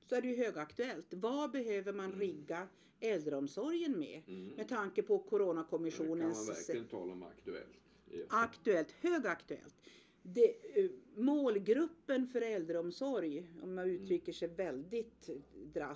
så 0.00 0.14
är 0.14 0.22
det 0.22 0.28
ju 0.28 0.36
högaktuellt. 0.36 1.06
Vad 1.10 1.50
behöver 1.50 1.92
man 1.92 2.12
rigga 2.12 2.68
äldreomsorgen 3.00 3.98
med? 3.98 4.22
Mm. 4.26 4.48
Med 4.56 4.68
tanke 4.68 5.02
på 5.02 5.14
Där 5.14 5.18
kan 5.18 5.24
man 5.24 5.28
Coronakommissionens 5.28 6.48
verkligen 6.48 6.88
tala 6.88 7.12
om 7.12 7.22
aktuellt. 7.22 7.81
Aktuellt, 8.28 8.90
högaktuellt. 8.90 9.74
Det, 10.22 10.78
eh, 10.80 10.90
målgruppen 11.16 12.26
för 12.26 12.40
äldreomsorg, 12.40 13.46
om 13.62 13.74
man 13.74 13.90
uttrycker 13.90 14.32
sig 14.32 14.48
väldigt, 14.48 15.30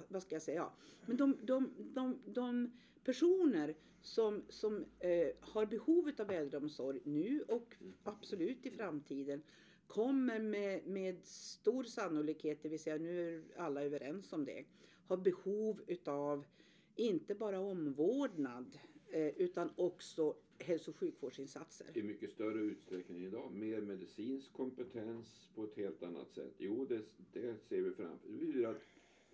vad 0.08 0.22
ska 0.22 0.34
jag 0.34 0.42
säga, 0.42 0.60
ja. 0.60 0.74
men 1.06 1.16
de, 1.16 1.36
de, 1.42 1.70
de, 1.94 2.18
de 2.26 2.70
personer 3.04 3.74
som, 4.02 4.44
som 4.48 4.84
eh, 4.98 5.28
har 5.40 5.66
behovet 5.66 6.20
av 6.20 6.30
äldreomsorg 6.30 7.00
nu 7.04 7.42
och 7.48 7.76
absolut 8.04 8.66
i 8.66 8.70
framtiden 8.70 9.42
kommer 9.86 10.38
med, 10.38 10.86
med 10.86 11.24
stor 11.26 11.84
sannolikhet, 11.84 12.62
det 12.62 12.68
vill 12.68 12.80
säga 12.82 12.98
nu 12.98 13.36
är 13.36 13.42
alla 13.56 13.82
överens 13.82 14.32
om 14.32 14.44
det, 14.44 14.64
har 15.06 15.16
behov 15.16 15.82
utav 15.86 16.44
inte 16.96 17.34
bara 17.34 17.60
omvårdnad 17.60 18.78
eh, 19.12 19.28
utan 19.28 19.70
också 19.76 20.36
hälso 20.58 20.90
och 20.90 20.96
sjukvårdsinsatser. 20.96 21.86
i 21.94 22.02
mycket 22.02 22.30
större 22.30 22.58
utsträckning 22.58 23.24
idag. 23.24 23.52
Mer 23.52 23.80
medicinsk 23.80 24.52
kompetens 24.52 25.48
på 25.54 25.64
ett 25.64 25.76
helt 25.76 26.02
annat 26.02 26.30
sätt. 26.30 26.54
Jo, 26.58 26.84
det, 26.84 27.02
det 27.32 27.56
ser 27.68 27.80
vi 27.80 27.90
framför 27.90 28.28
Det 28.28 28.66
att 28.66 28.82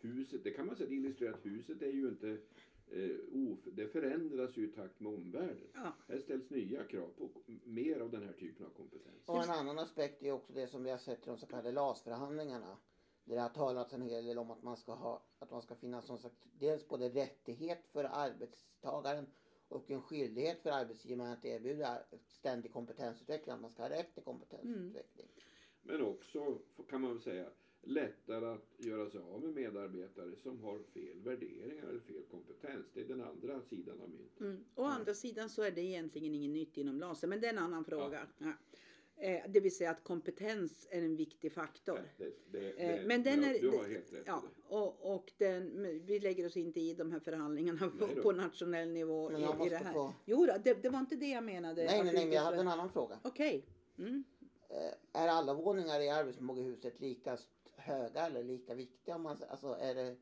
huset, 0.00 0.44
det 0.44 0.50
kan 0.50 0.66
man 0.66 0.76
säga 0.76 0.90
illustrerar 0.90 1.32
att 1.32 1.46
huset 1.46 1.82
är 1.82 1.92
ju 1.92 2.08
inte 2.08 2.28
eh, 2.90 3.50
of, 3.52 3.58
det 3.64 3.88
förändras 3.88 4.56
ju 4.56 4.64
i 4.64 4.72
takt 4.72 5.00
med 5.00 5.12
omvärlden. 5.12 5.68
Ja. 5.74 5.92
Här 6.08 6.18
ställs 6.18 6.50
nya 6.50 6.84
krav 6.84 7.08
på 7.18 7.30
mer 7.64 8.00
av 8.00 8.10
den 8.10 8.22
här 8.22 8.32
typen 8.32 8.66
av 8.66 8.70
kompetens. 8.70 9.28
Och 9.28 9.44
en 9.44 9.50
annan 9.50 9.78
aspekt 9.78 10.22
är 10.22 10.32
också 10.32 10.52
det 10.52 10.66
som 10.66 10.84
vi 10.84 10.90
har 10.90 10.98
sett 10.98 11.26
i 11.26 11.30
de 11.30 11.38
så 11.38 11.46
kallade 11.46 11.72
LAS-förhandlingarna. 11.72 12.76
Där 13.24 13.34
det 13.34 13.40
har 13.40 13.48
talats 13.48 13.92
en 13.92 14.02
hel 14.02 14.24
del 14.24 14.38
om 14.38 14.50
att 14.50 14.62
man 14.62 14.76
ska 14.76 14.94
ha, 14.94 15.22
att 15.38 15.50
man 15.50 15.62
ska 15.62 15.74
finnas 15.74 16.06
som 16.06 16.18
sagt 16.18 16.46
dels 16.58 16.88
både 16.88 17.08
rättighet 17.08 17.86
för 17.92 18.04
arbetstagaren 18.04 19.26
och 19.72 19.90
en 19.90 20.02
skyldighet 20.02 20.62
för 20.62 20.70
arbetsgivaren 20.70 21.32
att 21.32 21.44
erbjuda 21.44 21.98
ständig 22.26 22.72
kompetensutveckling. 22.72 23.54
Att 23.54 23.60
man 23.60 23.70
ska 23.70 23.82
ha 23.82 23.90
rätt 23.90 24.14
till 24.14 24.22
kompetensutveckling. 24.22 25.28
Men 25.82 26.02
också, 26.02 26.58
kan 26.90 27.00
man 27.00 27.10
väl 27.10 27.20
säga, 27.20 27.46
lättare 27.82 28.46
att 28.46 28.74
göra 28.76 29.10
sig 29.10 29.20
av 29.20 29.42
med 29.42 29.54
medarbetare 29.54 30.36
som 30.36 30.60
har 30.60 30.78
fel 30.78 31.20
värderingar 31.20 31.88
eller 31.88 32.00
fel 32.00 32.22
kompetens. 32.30 32.86
Det 32.94 33.00
är 33.00 33.04
den 33.04 33.20
andra 33.20 33.62
sidan 33.62 34.00
av 34.00 34.10
myntet. 34.10 34.40
Mm. 34.40 34.64
Å 34.74 34.84
andra 34.84 35.14
sidan 35.14 35.48
så 35.50 35.62
är 35.62 35.70
det 35.70 35.80
egentligen 35.80 36.34
inget 36.34 36.50
nytt 36.50 36.76
inom 36.76 37.00
LASER, 37.00 37.28
men 37.28 37.40
det 37.40 37.46
är 37.46 37.52
en 37.52 37.58
annan 37.58 37.84
fråga. 37.84 38.26
Ja. 38.38 38.52
Eh, 39.16 39.40
det 39.48 39.60
vill 39.60 39.76
säga 39.76 39.90
att 39.90 40.04
kompetens 40.04 40.86
är 40.90 40.98
en 41.02 41.16
viktig 41.16 41.52
faktor. 41.52 42.00
Det, 42.18 42.32
det, 42.52 42.70
Eh, 42.82 43.06
men 43.06 43.22
den 43.22 43.44
är- 43.44 43.58
du 43.60 43.68
har 43.68 43.88
helt 43.88 44.12
rätt 44.12 44.22
Ja, 44.26 44.42
i 44.46 44.62
och, 44.68 45.14
och 45.14 45.32
den, 45.38 45.82
vi 46.06 46.18
lägger 46.20 46.46
oss 46.46 46.56
inte 46.56 46.80
i 46.80 46.94
de 46.94 47.12
här 47.12 47.20
förhandlingarna 47.20 47.92
på, 47.98 48.08
på 48.22 48.32
nationell 48.32 48.88
nivå 48.88 49.30
Men 49.30 49.40
i, 49.40 49.44
jag 49.44 49.54
i 49.54 49.58
måste 49.58 49.78
det 49.78 49.84
här. 49.84 49.92
få... 49.92 50.12
Jo, 50.24 50.46
då, 50.46 50.52
det, 50.64 50.82
det 50.82 50.88
var 50.88 50.98
inte 50.98 51.16
det 51.16 51.28
jag 51.28 51.44
menade. 51.44 51.84
Nej, 51.84 52.04
nej, 52.04 52.14
nej, 52.14 52.24
men 52.26 52.34
jag 52.34 52.42
hade 52.42 52.56
en 52.56 52.68
annan 52.68 52.90
fråga. 52.92 53.18
Okej. 53.22 53.66
Mm. 53.98 54.24
Eh, 54.68 55.22
är 55.22 55.28
alla 55.28 55.54
våningar 55.54 56.00
i 56.00 56.10
arbetsförmågehuset 56.10 57.00
lika 57.00 57.38
höga 57.76 58.26
eller 58.26 58.42
lika 58.44 58.74
viktiga? 58.74 59.14
Om 59.14 59.22
man, 59.22 59.36
alltså, 59.48 59.66
är, 59.80 59.94
det, 59.94 60.16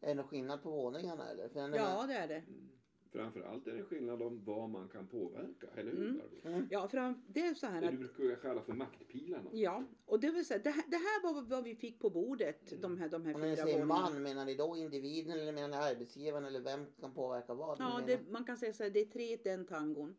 är 0.00 0.08
det 0.08 0.14
någon 0.14 0.28
skillnad 0.28 0.62
på 0.62 0.70
våningarna? 0.70 1.30
Eller? 1.30 1.50
Ja, 1.76 2.04
det 2.08 2.14
är 2.14 2.28
det. 2.28 2.34
Mm. 2.34 2.68
Framförallt 3.12 3.66
är 3.66 3.74
det 3.74 3.82
skillnad 3.82 4.22
om 4.22 4.44
vad 4.44 4.70
man 4.70 4.88
kan 4.88 5.06
påverka, 5.06 5.66
eller 5.74 5.92
hur? 5.92 6.08
Mm. 6.08 6.20
Mm. 6.44 6.68
Ja, 6.70 6.88
för 6.88 7.14
det 7.28 7.40
är 7.40 7.54
så 7.54 7.66
här 7.66 7.80
Det 7.80 7.86
att 7.86 7.92
du 7.92 8.08
brukar 8.08 8.42
kalla 8.42 8.62
för 8.62 8.72
maktpilarna. 8.72 9.50
Ja, 9.52 9.84
och 10.06 10.20
det, 10.20 10.30
vill 10.30 10.46
säga, 10.46 10.60
det, 10.64 10.70
här, 10.70 10.84
det 10.88 10.96
här 10.96 11.22
var 11.22 11.42
vad 11.42 11.64
vi 11.64 11.74
fick 11.74 11.98
på 12.00 12.10
bordet, 12.10 12.82
de 12.82 12.98
här, 12.98 13.08
de 13.08 13.24
här 13.24 13.32
när 13.32 13.40
ni 13.40 13.56
fyra 13.56 13.66
säger 13.66 13.84
man, 13.84 14.22
menar 14.22 14.44
ni 14.44 14.54
då 14.54 14.76
individen 14.76 15.32
eller 15.32 15.52
menar 15.52 15.68
ni 15.68 15.76
arbetsgivaren 15.76 16.44
eller 16.44 16.60
vem 16.60 16.86
kan 17.00 17.14
påverka 17.14 17.54
vad? 17.54 17.80
Ja, 17.80 18.00
det, 18.06 18.20
man 18.30 18.44
kan 18.44 18.56
säga 18.56 18.72
så 18.72 18.82
här, 18.82 18.90
det 18.90 19.00
är 19.00 19.06
tre 19.06 19.38
den 19.44 19.66
tangon. 19.66 20.16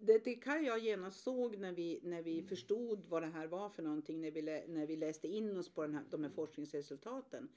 Det, 0.00 0.24
det 0.24 0.34
kan 0.34 0.64
jag 0.64 0.78
genast 0.78 1.22
såg 1.22 1.58
när 1.58 1.72
vi, 1.72 2.00
när 2.02 2.22
vi 2.22 2.42
förstod 2.42 3.04
vad 3.08 3.22
det 3.22 3.26
här 3.26 3.46
var 3.46 3.68
för 3.68 3.82
någonting, 3.82 4.20
när 4.20 4.30
vi, 4.30 4.42
när 4.68 4.86
vi 4.86 4.96
läste 4.96 5.28
in 5.28 5.56
oss 5.56 5.68
på 5.74 5.82
den 5.82 5.94
här, 5.94 6.04
de 6.10 6.22
här 6.22 6.30
forskningsresultaten. 6.30 7.48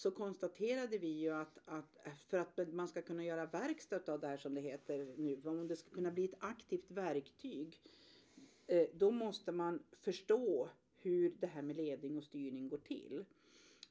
Så 0.00 0.10
konstaterade 0.10 0.98
vi 0.98 1.08
ju 1.08 1.30
att, 1.30 1.58
att 1.64 1.98
för 2.28 2.38
att 2.38 2.72
man 2.72 2.88
ska 2.88 3.02
kunna 3.02 3.24
göra 3.24 3.46
verkstad 3.46 4.12
av 4.12 4.20
det 4.20 4.26
här 4.26 4.36
som 4.36 4.54
det 4.54 4.60
heter 4.60 5.14
nu, 5.16 5.40
om 5.44 5.68
det 5.68 5.76
ska 5.76 5.90
kunna 5.90 6.10
bli 6.10 6.24
ett 6.24 6.34
aktivt 6.38 6.90
verktyg, 6.90 7.80
eh, 8.66 8.88
då 8.94 9.10
måste 9.10 9.52
man 9.52 9.82
förstå 9.92 10.68
hur 10.96 11.34
det 11.40 11.46
här 11.46 11.62
med 11.62 11.76
ledning 11.76 12.16
och 12.16 12.24
styrning 12.24 12.68
går 12.68 12.78
till. 12.78 13.24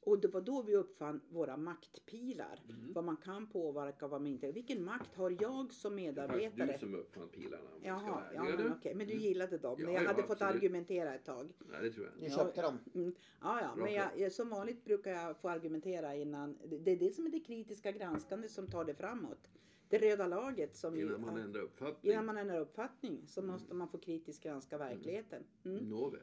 Och 0.10 0.20
det 0.20 0.28
var 0.28 0.42
då 0.42 0.62
vi 0.62 0.76
uppfann 0.76 1.22
våra 1.30 1.58
maktpilar. 1.58 2.60
Mm. 2.70 2.94
Vad 2.94 3.04
man 3.04 3.18
kan 3.18 3.48
påverka 3.48 4.06
och 4.06 4.12
vad 4.12 4.22
man 4.22 4.32
inte. 4.32 4.52
Vilken 4.52 4.84
makt 4.84 5.16
har 5.16 5.38
jag 5.42 5.74
som 5.74 5.96
Det 5.96 6.08
är 6.08 6.14
faktiskt 6.14 6.58
medarbetare? 6.58 6.74
du 6.74 6.80
som 6.80 6.96
uppfann 6.96 7.28
pilarna. 7.30 7.70
Jaha, 7.84 8.24
ja, 8.36 8.44
men, 8.44 8.72
okej. 8.72 8.96
men 8.96 9.08
du 9.08 9.14
Mm. 9.14 9.26
gillade 9.26 9.58
dem. 9.58 9.76
Ja, 9.80 9.86
men 9.86 9.94
jag 9.94 10.04
ja, 10.04 10.08
hade 10.08 10.22
fått 10.24 10.32
absolut. 10.32 10.56
argumentera 10.56 11.16
ett 11.16 11.26
tag. 11.26 11.54
Nej, 11.72 11.82
det 11.82 11.92
tror 11.92 12.06
jag. 12.06 12.30
Ja. 12.30 12.36
köpte 12.36 12.62
dem? 12.62 12.78
Mm. 12.94 13.14
Ja, 13.42 13.62
ja, 13.62 13.76
Bra 13.76 13.84
men 13.86 13.94
jag, 13.94 14.32
som 14.32 14.50
vanligt 14.50 14.86
brukar 14.86 15.12
jag 15.12 15.38
få 15.38 15.50
argumentera 15.50 16.16
innan. 16.16 16.58
Det 16.66 16.78
det 16.78 16.92
är 16.92 16.98
det 16.98 17.16
som 17.16 17.26
är 17.26 17.30
det 17.30 17.40
kritiska 17.40 17.92
granskande 17.92 18.50
som 18.50 18.68
tar 18.68 18.86
det 18.86 18.94
framåt. 18.94 19.48
Det 19.90 19.98
röda 19.98 20.28
laget 20.28 20.76
som 20.76 20.96
Innan 21.00 21.22
man 21.22 21.38
ändrar 21.38 21.62
uppfattning. 21.62 22.12
innan 22.12 22.26
man 22.26 22.38
ändrar 22.38 22.60
uppfattning 22.60 23.28
så 23.28 23.42
måste 23.42 23.74
man 23.74 23.88
få 23.88 23.98
kritiskt 23.98 24.44
granska 24.44 24.78
verkligheten. 24.78 25.44
Mm. 25.66 25.90
Nåväl. 25.90 26.20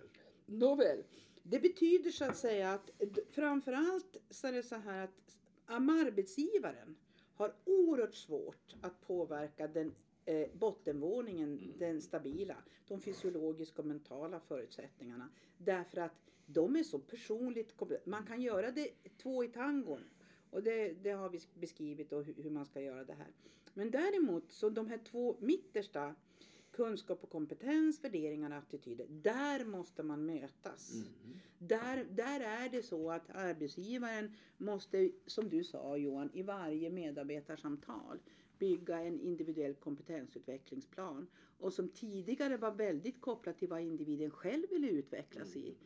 Nåväl. 0.46 1.04
Det 1.42 1.60
betyder 1.60 2.10
så 2.10 2.24
att 2.24 2.36
säga 2.36 2.72
att 2.72 2.90
framförallt 3.30 4.16
så 4.30 4.46
är 4.46 4.52
det 4.52 4.62
så 4.62 4.76
här 4.76 5.04
att 5.04 5.38
arbetsgivaren 5.66 6.96
har 7.34 7.54
oerhört 7.64 8.14
svårt 8.14 8.74
att 8.80 9.00
påverka 9.00 9.68
den 9.68 9.94
eh, 10.24 10.48
bottenvåningen, 10.52 11.72
den 11.78 12.02
stabila, 12.02 12.56
de 12.88 13.00
fysiologiska 13.00 13.82
och 13.82 13.88
mentala 13.88 14.40
förutsättningarna. 14.40 15.28
Därför 15.58 16.00
att 16.00 16.30
de 16.46 16.76
är 16.76 16.82
så 16.82 16.98
personligt. 16.98 17.74
Man 18.04 18.26
kan 18.26 18.42
göra 18.42 18.70
det 18.70 18.88
två 19.22 19.44
i 19.44 19.48
tangon. 19.48 20.04
Och 20.50 20.62
det, 20.62 20.92
det 20.92 21.10
har 21.10 21.28
vi 21.28 21.40
beskrivit 21.54 22.12
och 22.12 22.24
hur, 22.24 22.34
hur 22.34 22.50
man 22.50 22.66
ska 22.66 22.80
göra 22.80 23.04
det 23.04 23.12
här. 23.12 23.32
Men 23.74 23.90
däremot 23.90 24.52
så 24.52 24.70
de 24.70 24.86
här 24.86 24.98
två 24.98 25.36
mittersta 25.40 26.14
kunskap 26.76 27.22
och 27.22 27.30
kompetens, 27.30 28.04
värderingar 28.04 28.50
och 28.50 28.56
attityder. 28.56 29.06
Där 29.08 29.64
måste 29.64 30.02
man 30.02 30.26
mötas. 30.26 30.94
Mm. 30.94 31.06
Där, 31.58 32.06
där 32.10 32.40
är 32.40 32.68
det 32.68 32.82
så 32.82 33.10
att 33.10 33.30
arbetsgivaren 33.30 34.32
måste, 34.56 35.10
som 35.26 35.48
du 35.48 35.64
sa 35.64 35.96
Johan, 35.96 36.30
i 36.32 36.42
varje 36.42 36.90
medarbetarsamtal 36.90 38.18
bygga 38.58 39.00
en 39.00 39.20
individuell 39.20 39.74
kompetensutvecklingsplan. 39.74 41.26
och 41.58 41.72
som 41.72 41.88
tidigare 41.88 42.56
var 42.56 42.70
väldigt 42.70 43.20
kopplat 43.20 43.58
till 43.58 43.68
vad 43.68 43.80
individen 43.80 44.30
själv 44.30 44.70
ville 44.70 44.88
utvecklas 44.88 45.56
i. 45.56 45.76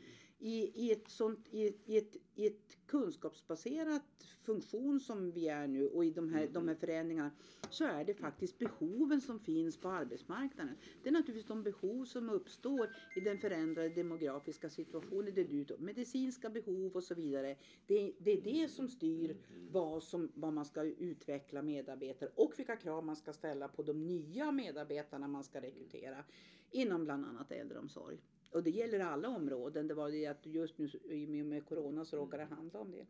I, 0.42 0.86
i, 0.86 0.92
ett 0.92 1.08
sånt, 1.08 1.48
i, 1.50 1.76
i, 1.86 1.96
ett, 1.98 2.16
I 2.34 2.46
ett 2.46 2.78
kunskapsbaserat 2.86 4.02
funktion 4.40 5.00
som 5.00 5.30
vi 5.32 5.48
är 5.48 5.66
nu 5.66 5.88
och 5.88 6.04
i 6.04 6.10
de 6.10 6.28
här, 6.28 6.48
de 6.52 6.68
här 6.68 6.74
förändringarna 6.74 7.30
så 7.70 7.84
är 7.84 8.04
det 8.04 8.14
faktiskt 8.14 8.58
behoven 8.58 9.20
som 9.20 9.40
finns 9.40 9.76
på 9.76 9.88
arbetsmarknaden. 9.88 10.74
Det 11.02 11.08
är 11.08 11.12
naturligtvis 11.12 11.46
de 11.46 11.62
behov 11.62 12.04
som 12.04 12.30
uppstår 12.30 12.90
i 13.16 13.20
den 13.20 13.38
förändrade 13.38 13.88
demografiska 13.88 14.70
situationen. 14.70 15.34
Det 15.34 15.40
är 15.40 15.78
medicinska 15.78 16.50
behov 16.50 16.92
och 16.96 17.04
så 17.04 17.14
vidare. 17.14 17.56
Det, 17.86 18.12
det 18.18 18.30
är 18.30 18.40
det 18.40 18.68
som 18.68 18.88
styr 18.88 19.36
vad, 19.70 20.02
som, 20.02 20.32
vad 20.34 20.52
man 20.52 20.64
ska 20.64 20.82
utveckla 20.82 21.62
medarbetare 21.62 22.30
och 22.34 22.52
vilka 22.56 22.76
krav 22.76 23.04
man 23.04 23.16
ska 23.16 23.32
ställa 23.32 23.68
på 23.68 23.82
de 23.82 24.06
nya 24.06 24.52
medarbetarna 24.52 25.28
man 25.28 25.44
ska 25.44 25.60
rekrytera 25.60 26.24
inom 26.70 27.04
bland 27.04 27.26
annat 27.26 27.52
äldreomsorg. 27.52 28.18
Och 28.50 28.62
det 28.62 28.70
gäller 28.70 29.00
alla 29.00 29.28
områden. 29.28 29.88
Det 29.88 29.94
var 29.94 30.10
det 30.10 30.26
att 30.26 30.46
just 30.46 30.78
nu 30.78 30.90
i 31.10 31.42
och 31.42 31.46
med 31.46 31.64
corona 31.64 32.04
så 32.04 32.16
råkar 32.16 32.38
det 32.38 32.44
handla 32.44 32.80
om 32.80 32.90
det. 32.90 33.06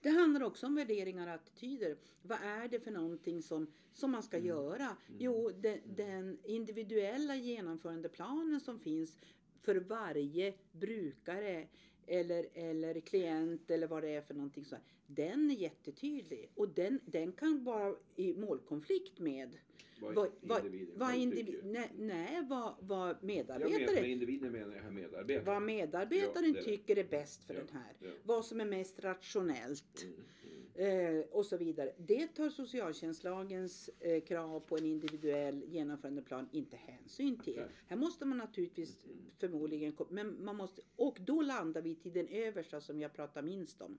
Det 0.00 0.08
handlar 0.08 0.42
också 0.42 0.66
om 0.66 0.74
värderingar 0.74 1.26
och 1.26 1.32
attityder. 1.32 1.96
Vad 2.22 2.38
är 2.42 2.68
det 2.68 2.80
för 2.80 2.90
någonting 2.90 3.42
som, 3.42 3.66
som 3.92 4.10
man 4.10 4.22
ska 4.22 4.36
mm. 4.36 4.48
göra? 4.48 4.96
Jo, 5.18 5.50
den, 5.50 5.80
den 5.84 6.38
individuella 6.44 7.36
genomförandeplanen 7.36 8.60
som 8.60 8.80
finns 8.80 9.18
för 9.60 9.76
varje 9.76 10.54
brukare 10.72 11.68
eller, 12.08 12.46
eller 12.54 13.00
klient 13.00 13.70
eller 13.70 13.86
vad 13.86 14.02
det 14.02 14.08
är 14.08 14.20
för 14.20 14.34
någonting. 14.34 14.64
Så 14.64 14.76
den 15.06 15.50
är 15.50 15.54
jättetydlig 15.54 16.50
och 16.54 16.68
den, 16.68 17.00
den 17.04 17.32
kan 17.32 17.64
vara 17.64 17.94
i 18.16 18.34
målkonflikt 18.34 19.18
med 19.18 19.56
vad, 20.00 20.30
vad 20.40 20.64
individen 20.64 20.98
vad 20.98 21.14
individ, 21.14 21.60
nej, 21.64 21.90
nej, 21.98 22.46
vad, 22.48 22.74
vad 22.80 23.22
medarbetare... 23.22 23.80
Jag 23.80 23.94
menar, 23.94 24.08
individen 24.08 24.52
menar 24.52 24.76
jag 24.76 24.92
medarbetare. 24.92 25.44
Vad 25.44 25.62
medarbetaren 25.62 26.54
ja, 26.54 26.62
tycker 26.62 26.98
är 26.98 27.04
bäst 27.04 27.44
för 27.44 27.54
ja, 27.54 27.60
den 27.60 27.68
här. 27.72 27.92
Ja. 27.98 28.10
Vad 28.22 28.44
som 28.44 28.60
är 28.60 28.64
mest 28.64 29.00
rationellt. 29.00 30.02
Mm, 30.02 30.14
mm. 30.14 30.47
Eh, 30.78 31.20
och 31.30 31.46
så 31.46 31.56
vidare. 31.56 31.92
Det 31.96 32.26
tar 32.26 32.50
socialtjänstlagens 32.50 33.90
eh, 34.00 34.22
krav 34.22 34.60
på 34.60 34.76
en 34.76 34.84
individuell 34.84 35.64
genomförandeplan 35.66 36.48
inte 36.52 36.76
hänsyn 36.76 37.38
till. 37.38 37.52
Okay. 37.52 37.66
Här 37.86 37.96
måste 37.96 38.24
man 38.24 38.38
naturligtvis 38.38 39.04
förmodligen, 39.38 39.96
men 40.10 40.44
man 40.44 40.56
måste, 40.56 40.82
och 40.96 41.18
då 41.20 41.42
landar 41.42 41.82
vi 41.82 41.94
till 41.94 42.12
den 42.12 42.28
översta 42.28 42.80
som 42.80 43.00
jag 43.00 43.12
pratar 43.12 43.42
minst 43.42 43.82
om. 43.82 43.98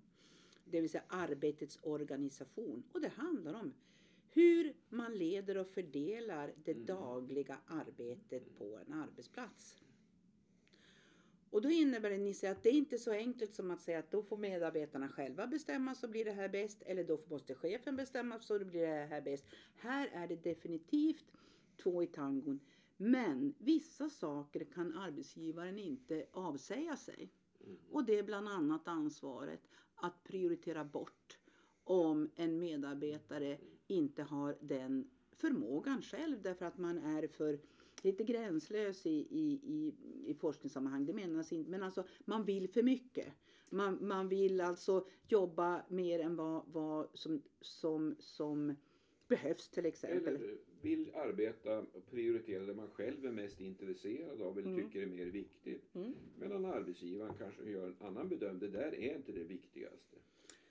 Det 0.66 0.82
vill 0.82 0.90
säga 0.90 1.04
arbetets 1.08 1.80
organisation. 1.82 2.84
Och 2.92 3.02
det 3.02 3.12
handlar 3.16 3.54
om 3.54 3.74
hur 4.30 4.74
man 4.90 5.18
leder 5.18 5.58
och 5.58 5.68
fördelar 5.68 6.54
det 6.64 6.72
mm. 6.72 6.86
dagliga 6.86 7.58
arbetet 7.68 8.58
på 8.58 8.80
en 8.88 8.94
arbetsplats. 8.94 9.76
Och 11.52 11.62
då 11.62 11.70
innebär 11.70 12.10
det 12.10 12.18
Nisse 12.18 12.52
att 12.52 12.64
det 12.64 12.70
är 12.70 12.74
inte 12.74 12.98
så 12.98 13.12
enkelt 13.12 13.56
som 13.56 13.72
att 13.72 13.82
säga 13.82 14.00
att 14.00 14.12
då 14.12 14.24
får 14.24 14.38
medarbetarna 14.38 15.10
själva 15.10 15.48
bestämma 15.48 15.96
så 15.96 16.08
blir 16.08 16.26
det 16.26 16.32
här 16.32 16.50
bäst 16.50 16.82
eller 16.82 17.04
då 17.04 17.22
måste 17.30 17.56
chefen 17.56 17.96
bestämma 17.96 18.40
så 18.40 18.66
blir 18.66 18.82
det 18.82 19.08
här 19.10 19.22
bäst. 19.22 19.46
Här 19.76 20.10
är 20.14 20.28
det 20.28 20.44
definitivt 20.44 21.26
två 21.84 22.04
i 22.04 22.08
tangon. 22.08 22.60
Men 22.98 23.54
vissa 23.58 24.10
saker 24.10 24.64
kan 24.64 24.98
arbetsgivaren 24.98 25.78
inte 25.80 26.26
avsäga 26.32 26.98
sig. 26.98 27.30
Mm. 27.64 27.78
Och 27.92 28.06
det 28.06 28.20
är 28.20 28.24
bland 28.24 28.48
annat 28.50 28.88
ansvaret 28.88 29.62
att 29.96 30.24
prioritera 30.24 30.84
bort 30.84 31.38
om 31.84 32.30
en 32.36 32.60
medarbetare 32.60 33.58
inte 33.88 34.24
har 34.24 34.58
den 34.62 35.10
förmågan 35.32 36.02
själv 36.02 36.42
därför 36.42 36.66
att 36.66 36.78
man 36.78 36.98
är 36.98 37.28
för 37.28 37.60
lite 38.04 38.24
gränslös 38.24 39.06
i, 39.06 39.28
i, 39.30 39.60
i, 39.64 39.94
i 40.32 40.34
forskningssammanhang. 40.34 41.06
Det 41.06 41.14
menas 41.14 41.52
inte, 41.52 41.72
men 41.72 41.84
alltså 41.84 42.04
man 42.26 42.46
vill 42.46 42.70
för 42.70 42.84
mycket. 42.84 43.28
Man, 43.70 44.08
man 44.08 44.30
vill 44.30 44.62
alltså 44.62 45.08
jobba 45.28 45.86
mer 45.90 46.20
än 46.20 46.36
vad, 46.36 46.64
vad 46.68 47.08
som, 47.14 47.42
som, 47.62 48.16
som 48.20 48.76
behövs 49.28 49.70
till 49.70 49.86
exempel. 49.86 50.36
Eller 50.36 50.58
vill 50.82 51.16
arbeta 51.16 51.80
och 51.80 52.06
prioritera 52.12 52.66
det 52.66 52.74
man 52.74 52.90
själv 52.90 53.26
är 53.26 53.32
mest 53.32 53.62
intresserad 53.62 54.42
av 54.42 54.60
eller 54.60 54.70
mm. 54.70 54.84
tycker 54.84 55.02
är 55.02 55.08
mer 55.08 55.26
viktigt. 55.26 55.96
Mm. 55.96 56.14
Medan 56.40 56.66
arbetsgivaren 56.66 57.34
kanske 57.38 57.72
gör 57.72 57.88
en 57.88 57.96
annan 58.00 58.30
bedömning. 58.30 58.60
Det 58.60 58.78
där 58.78 58.96
är 58.96 59.16
inte 59.16 59.32
det 59.32 59.44
viktigaste. 59.44 60.18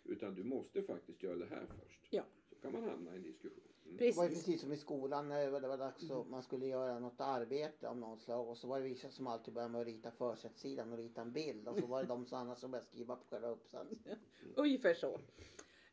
Utan 0.05 0.35
du 0.35 0.45
måste 0.45 0.83
faktiskt 0.83 1.23
göra 1.23 1.37
det 1.37 1.47
här 1.47 1.67
först. 1.67 2.01
Ja. 2.11 2.25
Så 2.49 2.57
kan 2.57 2.73
man 2.73 2.83
hamna 2.83 3.13
i 3.13 3.17
en 3.17 3.23
diskussion. 3.23 3.63
Mm. 3.89 3.97
Det 3.99 4.17
var 4.17 4.29
precis 4.29 4.61
som 4.61 4.73
i 4.73 4.77
skolan 4.77 5.29
när 5.29 5.61
det 5.61 5.69
var 5.69 5.79
dags 5.79 6.11
att 6.11 6.29
man 6.29 6.43
skulle 6.43 6.67
göra 6.67 6.99
något 6.99 7.21
arbete 7.21 7.89
av 7.89 7.97
något 7.97 8.23
slag 8.23 8.49
och 8.49 8.59
så 8.59 8.69
var 8.69 8.79
det 8.81 8.85
vissa 8.85 9.11
som 9.11 9.27
alltid 9.27 9.55
började 9.55 9.73
med 9.73 9.81
att 9.81 9.87
rita 9.87 10.11
försättsidan 10.11 10.93
och 10.93 10.99
rita 10.99 11.21
en 11.21 11.33
bild 11.33 11.69
och 11.69 11.79
så 11.79 11.87
var 11.87 12.03
det 12.03 12.09
de 12.09 12.27
som 12.27 12.39
annars 12.39 12.59
som 12.59 12.71
började 12.71 12.89
skriva 12.89 13.17
på 13.17 13.25
själva 13.25 13.49
uppsatsen. 13.49 13.99
Ungefär 14.57 14.95
så. 14.95 15.19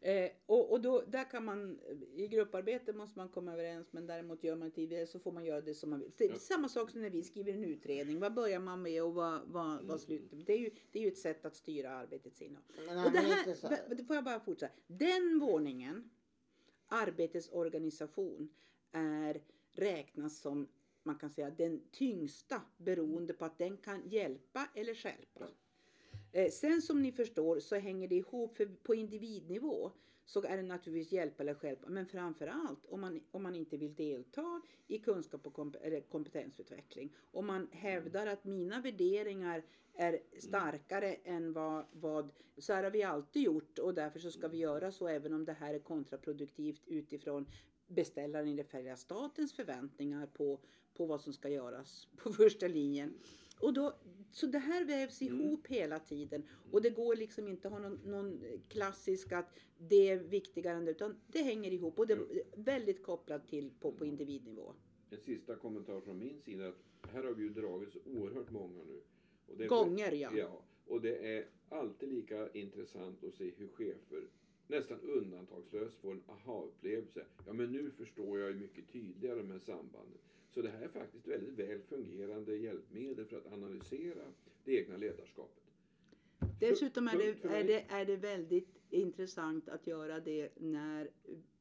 Eh, 0.05 0.31
och 0.45 0.71
och 0.71 0.81
då, 0.81 1.03
där 1.07 1.31
kan 1.31 1.45
man, 1.45 1.79
i 2.13 2.27
grupparbete 2.27 2.93
måste 2.93 3.19
man 3.19 3.29
komma 3.29 3.53
överens 3.53 3.87
men 3.93 4.07
däremot 4.07 4.43
gör 4.43 4.55
man 4.55 4.71
inte 4.75 5.07
så 5.07 5.19
får 5.19 5.31
man 5.31 5.45
göra 5.45 5.61
det 5.61 5.73
som 5.73 5.89
man 5.89 5.99
vill. 5.99 6.11
Det 6.17 6.25
är 6.25 6.29
ja. 6.29 6.35
samma 6.35 6.69
sak 6.69 6.89
som 6.89 7.01
när 7.01 7.09
vi 7.09 7.23
skriver 7.23 7.53
en 7.53 7.63
utredning. 7.63 8.19
Vad 8.19 8.33
börjar 8.33 8.59
man 8.59 8.81
med 8.81 9.03
och 9.03 9.13
vad, 9.13 9.41
vad, 9.47 9.73
mm. 9.73 9.87
vad 9.87 10.01
slutar 10.01 10.37
det 10.37 10.53
är, 10.53 10.57
ju, 10.57 10.69
det 10.91 10.99
är 10.99 11.03
ju 11.03 11.07
ett 11.07 11.17
sätt 11.17 11.45
att 11.45 11.55
styra 11.55 11.91
arbetets 11.91 12.41
innehåll. 12.41 12.65
Och 13.05 13.12
det 13.12 13.19
här, 13.19 14.05
får 14.05 14.15
jag 14.15 14.23
bara 14.23 14.39
fortsätta. 14.39 14.73
Den 14.88 15.39
våningen, 15.39 16.10
arbetets 16.88 17.50
organisation, 17.52 18.50
är 18.91 19.41
räknas 19.74 20.38
som 20.38 20.67
man 21.04 21.15
kan 21.15 21.30
säga 21.30 21.50
den 21.50 21.82
tyngsta 21.91 22.62
beroende 22.78 23.34
på 23.34 23.45
att 23.45 23.58
den 23.58 23.78
kan 23.78 24.10
hjälpa 24.10 24.67
eller 24.76 24.95
stjälpa. 24.95 25.48
Eh, 26.36 26.52
sen 26.52 26.82
som 26.82 27.02
ni 27.02 27.12
förstår 27.12 27.60
så 27.60 27.76
hänger 27.76 28.08
det 28.08 28.15
ihop, 28.15 28.58
för 28.58 28.65
på 28.65 28.95
individnivå 28.95 29.91
så 30.26 30.43
är 30.43 30.58
det 30.58 30.63
naturligtvis 30.63 31.12
hjälp 31.12 31.39
eller 31.39 31.65
hjälp. 31.65 31.80
Men 31.88 32.06
framför 32.06 32.48
allt 32.48 32.86
om 32.86 33.02
man, 33.02 33.21
om 33.32 33.43
man 33.43 33.56
inte 33.56 33.78
vill 33.78 33.95
delta 33.95 34.62
i 34.88 34.98
kunskap 34.98 35.48
och 35.48 35.54
komp 35.54 35.76
kompetensutveckling. 36.10 37.15
Om 37.32 37.45
man 37.45 37.67
hävdar 37.71 38.28
att 38.28 38.43
mina 38.43 38.82
värderingar 38.82 39.63
är 39.93 40.19
starkare 40.39 41.13
än 41.13 41.54
vad, 41.54 41.86
vad, 41.91 42.32
så 42.58 42.74
här 42.74 42.84
har 42.84 42.91
vi 42.91 43.04
alltid 43.04 43.43
gjort 43.43 43.80
och 43.80 43.93
därför 43.93 44.19
så 44.19 44.32
ska 44.32 44.48
vi 44.48 44.58
göra 44.58 44.91
så 44.91 45.08
även 45.08 45.34
om 45.34 45.45
det 45.45 45.54
här 45.54 45.74
är 45.74 45.80
kontraproduktivt 45.80 46.82
utifrån 46.88 47.45
beställaren 47.88 48.48
i 48.48 48.56
det 48.56 48.63
färdiga 48.63 48.98
statens 48.98 49.54
förväntningar 49.54 50.28
på, 50.28 50.60
på 50.93 51.06
vad 51.06 51.21
som 51.21 51.34
ska 51.34 51.50
göras 51.50 52.08
på 52.15 52.34
första 52.34 52.67
linjen. 52.67 53.13
Och 53.60 53.74
då, 53.74 53.96
så 54.32 54.48
det 54.48 54.60
här 54.60 54.86
vävs 54.86 55.22
mm. 55.22 55.41
ihop 55.41 55.68
mm. 55.68 55.80
hela 55.80 56.00
tiden 56.00 56.44
och 56.72 56.82
det 56.82 56.89
går 56.89 57.15
liksom 57.15 57.48
inte 57.48 57.68
att 57.68 57.74
ha 57.74 57.80
någon, 57.80 58.00
någon 58.06 58.41
klassisk 58.68 59.32
att 59.32 59.60
det 59.78 60.10
är 60.10 60.18
viktigare 60.18 60.78
än 60.78 60.86
det 60.86 60.91
utan 60.91 61.15
det 61.28 61.41
hänger 61.41 61.72
ihop 61.72 62.00
och 62.00 62.08
det 62.08 62.13
är 62.13 62.44
väldigt 62.56 63.04
kopplat 63.04 63.48
till 63.48 63.72
på, 63.80 63.91
på 63.91 64.06
individnivå. 64.06 64.74
En 65.10 65.18
sista 65.18 65.56
kommentar 65.56 66.02
från 66.02 66.20
min 66.20 66.41
sida. 66.41 66.68
Att 66.68 67.12
här 67.12 67.24
har 67.24 67.34
vi 67.34 67.44
ju 67.44 67.50
dragit 67.50 67.94
så 67.94 68.00
oerhört 68.06 68.52
många 68.52 68.84
nu. 68.84 69.02
Och 69.48 69.58
det 69.58 69.68
Gånger 69.68 70.12
ja. 70.12 70.32
ja. 70.38 70.62
Och 70.86 71.02
det 71.02 71.38
är 71.38 71.46
alltid 71.70 72.10
lika 72.10 72.50
intressant 72.50 73.24
att 73.24 73.34
se 73.34 73.52
hur 73.58 73.68
chefer 73.68 74.28
nästan 74.68 75.00
undantagslöst 75.00 75.98
får 75.98 76.12
en 76.12 76.24
aha-upplevelse. 76.28 77.26
Ja 77.46 77.54
men 77.54 77.72
nu 77.72 77.91
förstår 77.91 78.39
jag 78.39 78.50
ju 78.50 78.56
mycket 78.56 78.91
tydligare 78.91 79.38
de 79.38 79.52
här 79.52 79.60
sambanden. 79.60 80.20
Så 80.56 80.62
det 80.62 80.70
här 80.70 80.82
är 80.82 80.88
faktiskt 80.88 81.28
väldigt 81.28 81.54
väl 81.54 81.82
fungerande 81.82 82.58
hjälpmedel 82.58 83.26
för 83.26 83.38
att 83.38 83.54
analysera 83.54 84.22
det 84.63 84.78
egna 84.78 84.98
ledarskapet. 84.98 85.63
Dessutom 86.60 87.08
är 87.08 87.18
det, 87.18 87.48
är 87.50 87.63
det, 87.63 87.86
är 87.89 88.06
det 88.06 88.15
väldigt 88.15 88.85
intressant 88.95 89.69
att 89.69 89.88
göra 89.88 90.19
det 90.19 90.49
när 90.60 91.10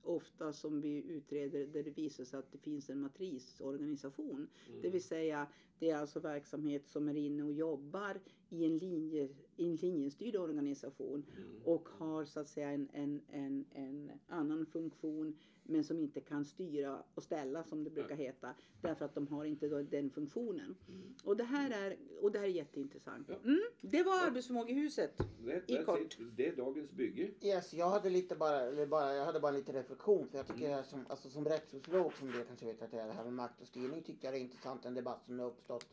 ofta 0.03 0.53
som 0.53 0.81
vi 0.81 1.05
utreder 1.09 1.67
där 1.67 1.83
det 1.83 1.91
visar 1.91 2.25
sig 2.25 2.39
att 2.39 2.53
det 2.53 2.59
finns 2.59 2.91
en 2.91 3.01
matrisorganisation. 3.01 4.49
Mm. 4.69 4.83
Det 4.83 4.91
vill 4.91 5.05
säga 5.05 5.47
det 5.79 5.91
är 5.91 5.97
alltså 5.97 6.21
verksamhet 6.21 6.89
som 6.89 7.09
är 7.09 7.17
inne 7.17 7.43
och 7.43 7.53
jobbar 7.53 8.21
i 8.49 8.65
en, 8.65 8.79
linje, 8.79 9.29
en 9.57 9.77
linjestyrd 9.77 10.37
organisation 10.37 11.25
mm. 11.37 11.63
och 11.65 11.89
har 11.89 12.25
så 12.25 12.41
att 12.41 12.49
säga 12.49 12.71
en, 12.71 12.89
en, 12.93 13.21
en, 13.29 13.65
en 13.71 14.13
annan 14.27 14.67
funktion 14.67 15.37
men 15.63 15.85
som 15.85 16.01
inte 16.01 16.21
kan 16.21 16.45
styra 16.45 17.03
och 17.15 17.23
ställa 17.23 17.65
som 17.65 17.85
det 17.85 17.91
brukar 17.91 18.17
heta 18.17 18.55
därför 18.81 19.05
att 19.05 19.15
de 19.15 19.27
har 19.27 19.45
inte 19.45 19.69
den 19.69 20.11
funktionen. 20.11 20.75
Mm. 20.89 21.15
Och, 21.25 21.37
det 21.37 21.45
här 21.45 21.71
är, 21.71 21.97
och 22.21 22.33
det 22.33 22.39
här 22.39 22.47
är 22.47 22.51
jätteintressant. 22.51 23.29
Ja. 23.29 23.37
Mm, 23.45 23.63
det 23.81 24.03
var 24.03 24.17
ja. 24.17 24.27
arbetsförmågehuset 24.27 25.21
i 25.67 25.77
kort. 25.77 26.01
It. 26.01 26.19
Det 26.37 26.49
är 26.49 26.57
dagens 26.57 26.91
bygge. 26.91 27.24
Yes, 27.41 27.75
jag 27.75 27.91
hade 27.91 28.11
lite 28.11 28.37
bara, 28.37 28.61
eller 28.61 28.87
bara, 28.87 29.15
jag 29.15 29.25
hade 29.25 29.41
bara 29.41 29.53
lite 29.53 29.73
reflektion 29.73 30.29
för 30.29 30.39
jag 30.39 30.47
tycker 30.47 30.69
mm. 30.69 30.85
som, 30.85 31.07
alltså, 31.09 31.31
som 31.31 31.45
rättssociolog 31.45 32.13
som 32.13 32.33
det 32.33 32.45
kanske 32.45 32.67
vet 32.67 32.83
att 32.83 32.91
det 32.91 33.01
är 33.01 33.07
det 33.07 33.13
här 33.13 33.25
med 33.25 33.33
makt 33.33 33.61
och 33.61 33.67
styrning 33.67 34.03
tycker 34.03 34.27
jag 34.27 34.35
det 34.35 34.39
är 34.39 34.43
intressant 34.43 34.85
en 34.85 34.95
debatt 34.95 35.25
som 35.25 35.39
har 35.39 35.47
uppstått 35.47 35.87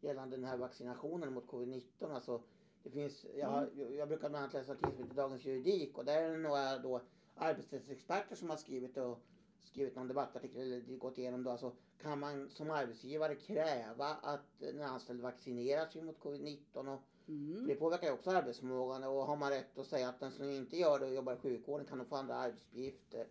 gällande 0.00 0.36
den 0.36 0.44
här 0.44 0.56
vaccinationen 0.56 1.32
mot 1.32 1.46
covid-19. 1.46 2.14
Alltså, 2.14 2.42
det 2.82 2.90
finns, 2.90 3.26
jag, 3.36 3.62
mm. 3.62 3.96
jag 3.96 4.08
brukar 4.08 4.28
bland 4.28 4.44
annat 4.44 4.52
läsa 4.52 4.74
tidskriften 4.74 5.16
Dagens 5.16 5.44
Juridik 5.44 5.98
och 5.98 6.04
där 6.04 6.22
är 6.22 6.30
det 6.30 6.38
några 6.38 6.78
då 6.78 7.00
arbetsrättsexperter 7.34 8.36
som 8.36 8.50
har 8.50 8.56
skrivit 8.56 8.96
och 8.96 9.20
skrivit 9.62 9.96
någon 9.96 10.08
debattartikel 10.08 10.60
eller 10.60 10.96
gått 10.96 11.18
igenom 11.18 11.44
då. 11.44 11.50
Alltså, 11.50 11.72
kan 12.02 12.20
man 12.20 12.50
som 12.50 12.70
arbetsgivare 12.70 13.34
kräva 13.34 14.06
att 14.06 14.62
en 14.62 14.82
anställd 14.82 15.20
vaccinerar 15.20 15.86
sig 15.86 16.02
mot 16.02 16.18
covid-19? 16.18 16.94
Och 16.94 17.02
Mm. 17.28 17.66
det 17.66 17.74
påverkar 17.74 18.06
ju 18.06 18.12
också 18.12 18.30
arbetsförmågan 18.30 19.04
och 19.04 19.26
har 19.26 19.36
man 19.36 19.50
rätt 19.50 19.78
att 19.78 19.86
säga 19.86 20.08
att 20.08 20.20
den 20.20 20.30
som 20.30 20.50
inte 20.50 20.76
gör 20.76 20.98
det 20.98 21.06
och 21.06 21.14
jobbar 21.14 21.32
i 21.34 21.36
sjukvården 21.36 21.86
kan 21.86 21.98
de 21.98 22.06
få 22.06 22.16
andra 22.16 22.34
arbetsuppgifter. 22.34 23.26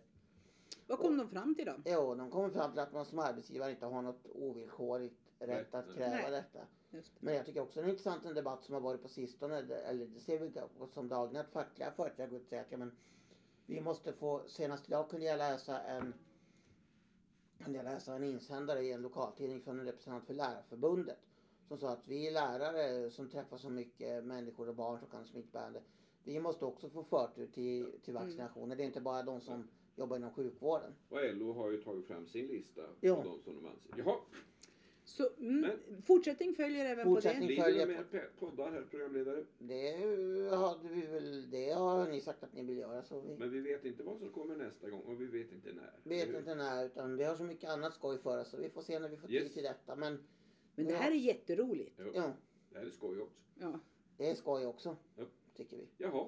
Vad 0.86 0.98
kom 0.98 1.18
de 1.18 1.28
fram 1.28 1.54
till 1.54 1.66
då? 1.66 1.72
Jo, 1.84 2.14
de 2.14 2.30
kommer 2.30 2.50
fram 2.50 2.70
till 2.70 2.80
att 2.80 2.92
man 2.92 3.04
som 3.04 3.18
arbetsgivare 3.18 3.70
inte 3.70 3.86
har 3.86 4.02
något 4.02 4.26
ovillkorligt 4.26 5.14
rätt 5.38 5.74
att 5.74 5.94
kräva 5.94 6.16
Nej. 6.16 6.30
detta. 6.30 6.66
Just 6.90 7.14
det. 7.14 7.18
Men 7.20 7.34
jag 7.34 7.46
tycker 7.46 7.60
också 7.60 7.74
det 7.74 7.80
är 7.80 7.84
en 7.84 7.90
intressant 7.90 8.24
en 8.24 8.34
debatt 8.34 8.64
som 8.64 8.74
har 8.74 8.80
varit 8.80 9.02
på 9.02 9.08
sistone, 9.08 9.56
eller 9.58 10.06
det 10.06 10.20
ser 10.20 10.38
vi 10.38 10.52
som 10.94 11.08
dagligen 11.08 11.46
att 11.46 11.52
fackliga 11.52 11.90
företrädare 11.90 12.30
går 12.30 12.36
ut 12.38 12.42
och 12.42 12.48
säger 12.48 12.62
att 12.62 12.72
ja, 12.72 12.78
men 12.78 12.96
vi 13.72 13.80
måste 13.80 14.12
få, 14.12 14.42
senast 14.48 14.88
idag 14.88 15.10
kunde 15.10 15.26
jag 15.26 15.38
läsa 15.38 15.80
en 15.80 16.14
kunde 17.64 17.78
jag 17.78 17.84
läsa 17.84 18.14
en 18.14 18.24
insändare 18.24 18.82
i 18.82 18.92
en 18.92 19.02
lokaltidning 19.02 19.60
från 19.60 19.78
en 19.80 19.86
representant 19.86 20.26
för 20.26 20.34
Lärarförbundet 20.34 21.18
som 21.68 21.78
sa 21.78 21.90
att 21.90 22.08
vi 22.08 22.30
lärare 22.30 23.10
som 23.10 23.28
träffar 23.28 23.56
så 23.56 23.70
mycket 23.70 24.24
människor 24.24 24.68
och 24.68 24.74
barn 24.74 24.98
som 24.98 25.08
kan 25.08 25.26
smittbärande 25.26 25.82
vi 26.24 26.40
måste 26.40 26.64
också 26.64 26.88
få 26.88 27.04
förtur 27.04 27.46
till, 27.46 27.92
till 28.04 28.14
vaccinationer. 28.14 28.76
Det 28.76 28.82
är 28.82 28.86
inte 28.86 29.00
bara 29.00 29.22
de 29.22 29.40
som 29.40 29.68
jobbar 29.96 30.16
inom 30.16 30.30
sjukvården. 30.30 30.94
Och 31.08 31.18
LO 31.34 31.52
har 31.52 31.70
ju 31.70 31.82
tagit 31.82 32.06
fram 32.06 32.26
sin 32.26 32.46
lista 32.46 32.80
Ja. 33.00 33.14
de 33.24 33.40
som 33.42 33.54
de 33.54 33.66
anser. 33.66 33.94
Jaha, 33.96 34.16
Så 35.12 35.28
mm, 35.38 35.60
Men- 35.60 36.02
fortsättning 36.02 36.54
följer 36.54 36.84
även 36.86 37.04
Fortsättning. 37.04 37.40
på 37.40 37.46
det. 37.48 37.54
blir 37.54 37.62
följer 37.64 37.86
det 37.86 37.92
mer 38.12 38.30
poddar 38.38 38.70
här 38.72 38.82
programledare? 38.90 39.44
Det 39.58 39.90
har, 40.56 40.78
vi 40.88 41.06
väl, 41.06 41.50
det 41.50 41.70
har 41.70 42.08
ni 42.08 42.20
sagt 42.20 42.42
att 42.42 42.52
ni 42.52 42.62
vill 42.64 42.78
göra 42.78 43.02
så 43.02 43.20
vi 43.20 43.36
Men 43.36 43.50
vi 43.50 43.60
vet 43.60 43.84
inte 43.84 44.02
vad 44.02 44.18
som 44.18 44.30
kommer 44.32 44.56
nästa 44.56 44.90
gång 44.90 45.00
och 45.00 45.20
vi 45.20 45.26
vet 45.26 45.52
inte 45.52 45.72
när. 45.72 45.92
vet 46.02 46.22
eller 46.22 46.32
hur? 46.32 46.38
inte 46.38 46.54
när 46.54 46.84
utan 46.86 47.16
vi 47.16 47.24
har 47.24 47.36
så 47.36 47.44
mycket 47.44 47.70
annat 47.70 47.94
skoj 47.94 48.18
för 48.18 48.40
oss 48.40 48.50
så 48.50 48.56
vi 48.56 48.68
får 48.70 48.82
se 48.82 48.98
när 48.98 49.08
vi 49.08 49.16
får 49.16 49.30
Yes. 49.32 49.44
tid 49.44 49.54
till 49.54 49.62
detta. 49.62 49.96
Men 49.96 50.18
Men 50.74 50.86
det 50.86 50.94
här 50.94 51.10
är 51.10 51.14
jätteroligt. 51.14 51.94
Jo, 51.98 52.12
ja, 52.14 52.32
Det 52.72 52.78
här 52.78 52.86
är 52.86 52.90
skoj 52.90 53.20
också. 53.20 53.40
Ja. 53.60 53.78
det 54.16 54.30
är 54.30 54.34
skoj 54.34 54.66
också. 54.66 54.96
Ja. 55.16 55.24
Tycker 55.56 55.76
vi. 55.76 55.86
Jaha, 55.98 56.26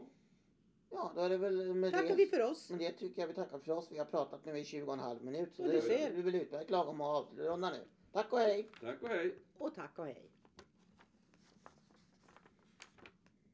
Ja, 0.91 1.13
då 1.15 1.21
är 1.21 1.29
det 1.29 1.37
väl 1.37 1.75
med 1.75 1.93
Tackar 1.93 2.09
det. 2.09 2.15
vi 2.15 2.27
för 2.27 2.43
oss. 2.43 2.71
Men 2.71 2.79
det 2.79 2.93
tycker 2.93 3.23
jag 3.23 3.29
vi 3.29 3.35
tackar 3.35 3.59
för 3.59 3.73
oss. 3.73 3.89
Vi 3.93 3.99
har 3.99 4.05
pratat 4.05 4.45
nu 4.45 4.59
i 4.59 4.65
20 4.65 4.87
och 4.87 4.93
en 4.93 4.99
halv 5.01 5.25
minut. 5.25 5.55
Så 5.55 5.63
Ja, 5.63 5.67
du 5.67 5.73
det 5.73 5.81
ser. 5.83 6.11
är 6.19 6.23
väl 6.23 6.35
utmärkt 6.35 6.71
lagom 6.71 7.01
att 7.01 7.17
avrunda 7.33 7.71
nu. 7.71 7.81
Tack 8.15 8.33
och 8.33 8.39
hej! 8.39 8.71
tack 8.81 9.03
och 9.03 9.09
hej. 9.09 9.35
Och 9.59 9.75
tack 9.75 9.99
och 9.99 10.07
hej. 10.07 10.31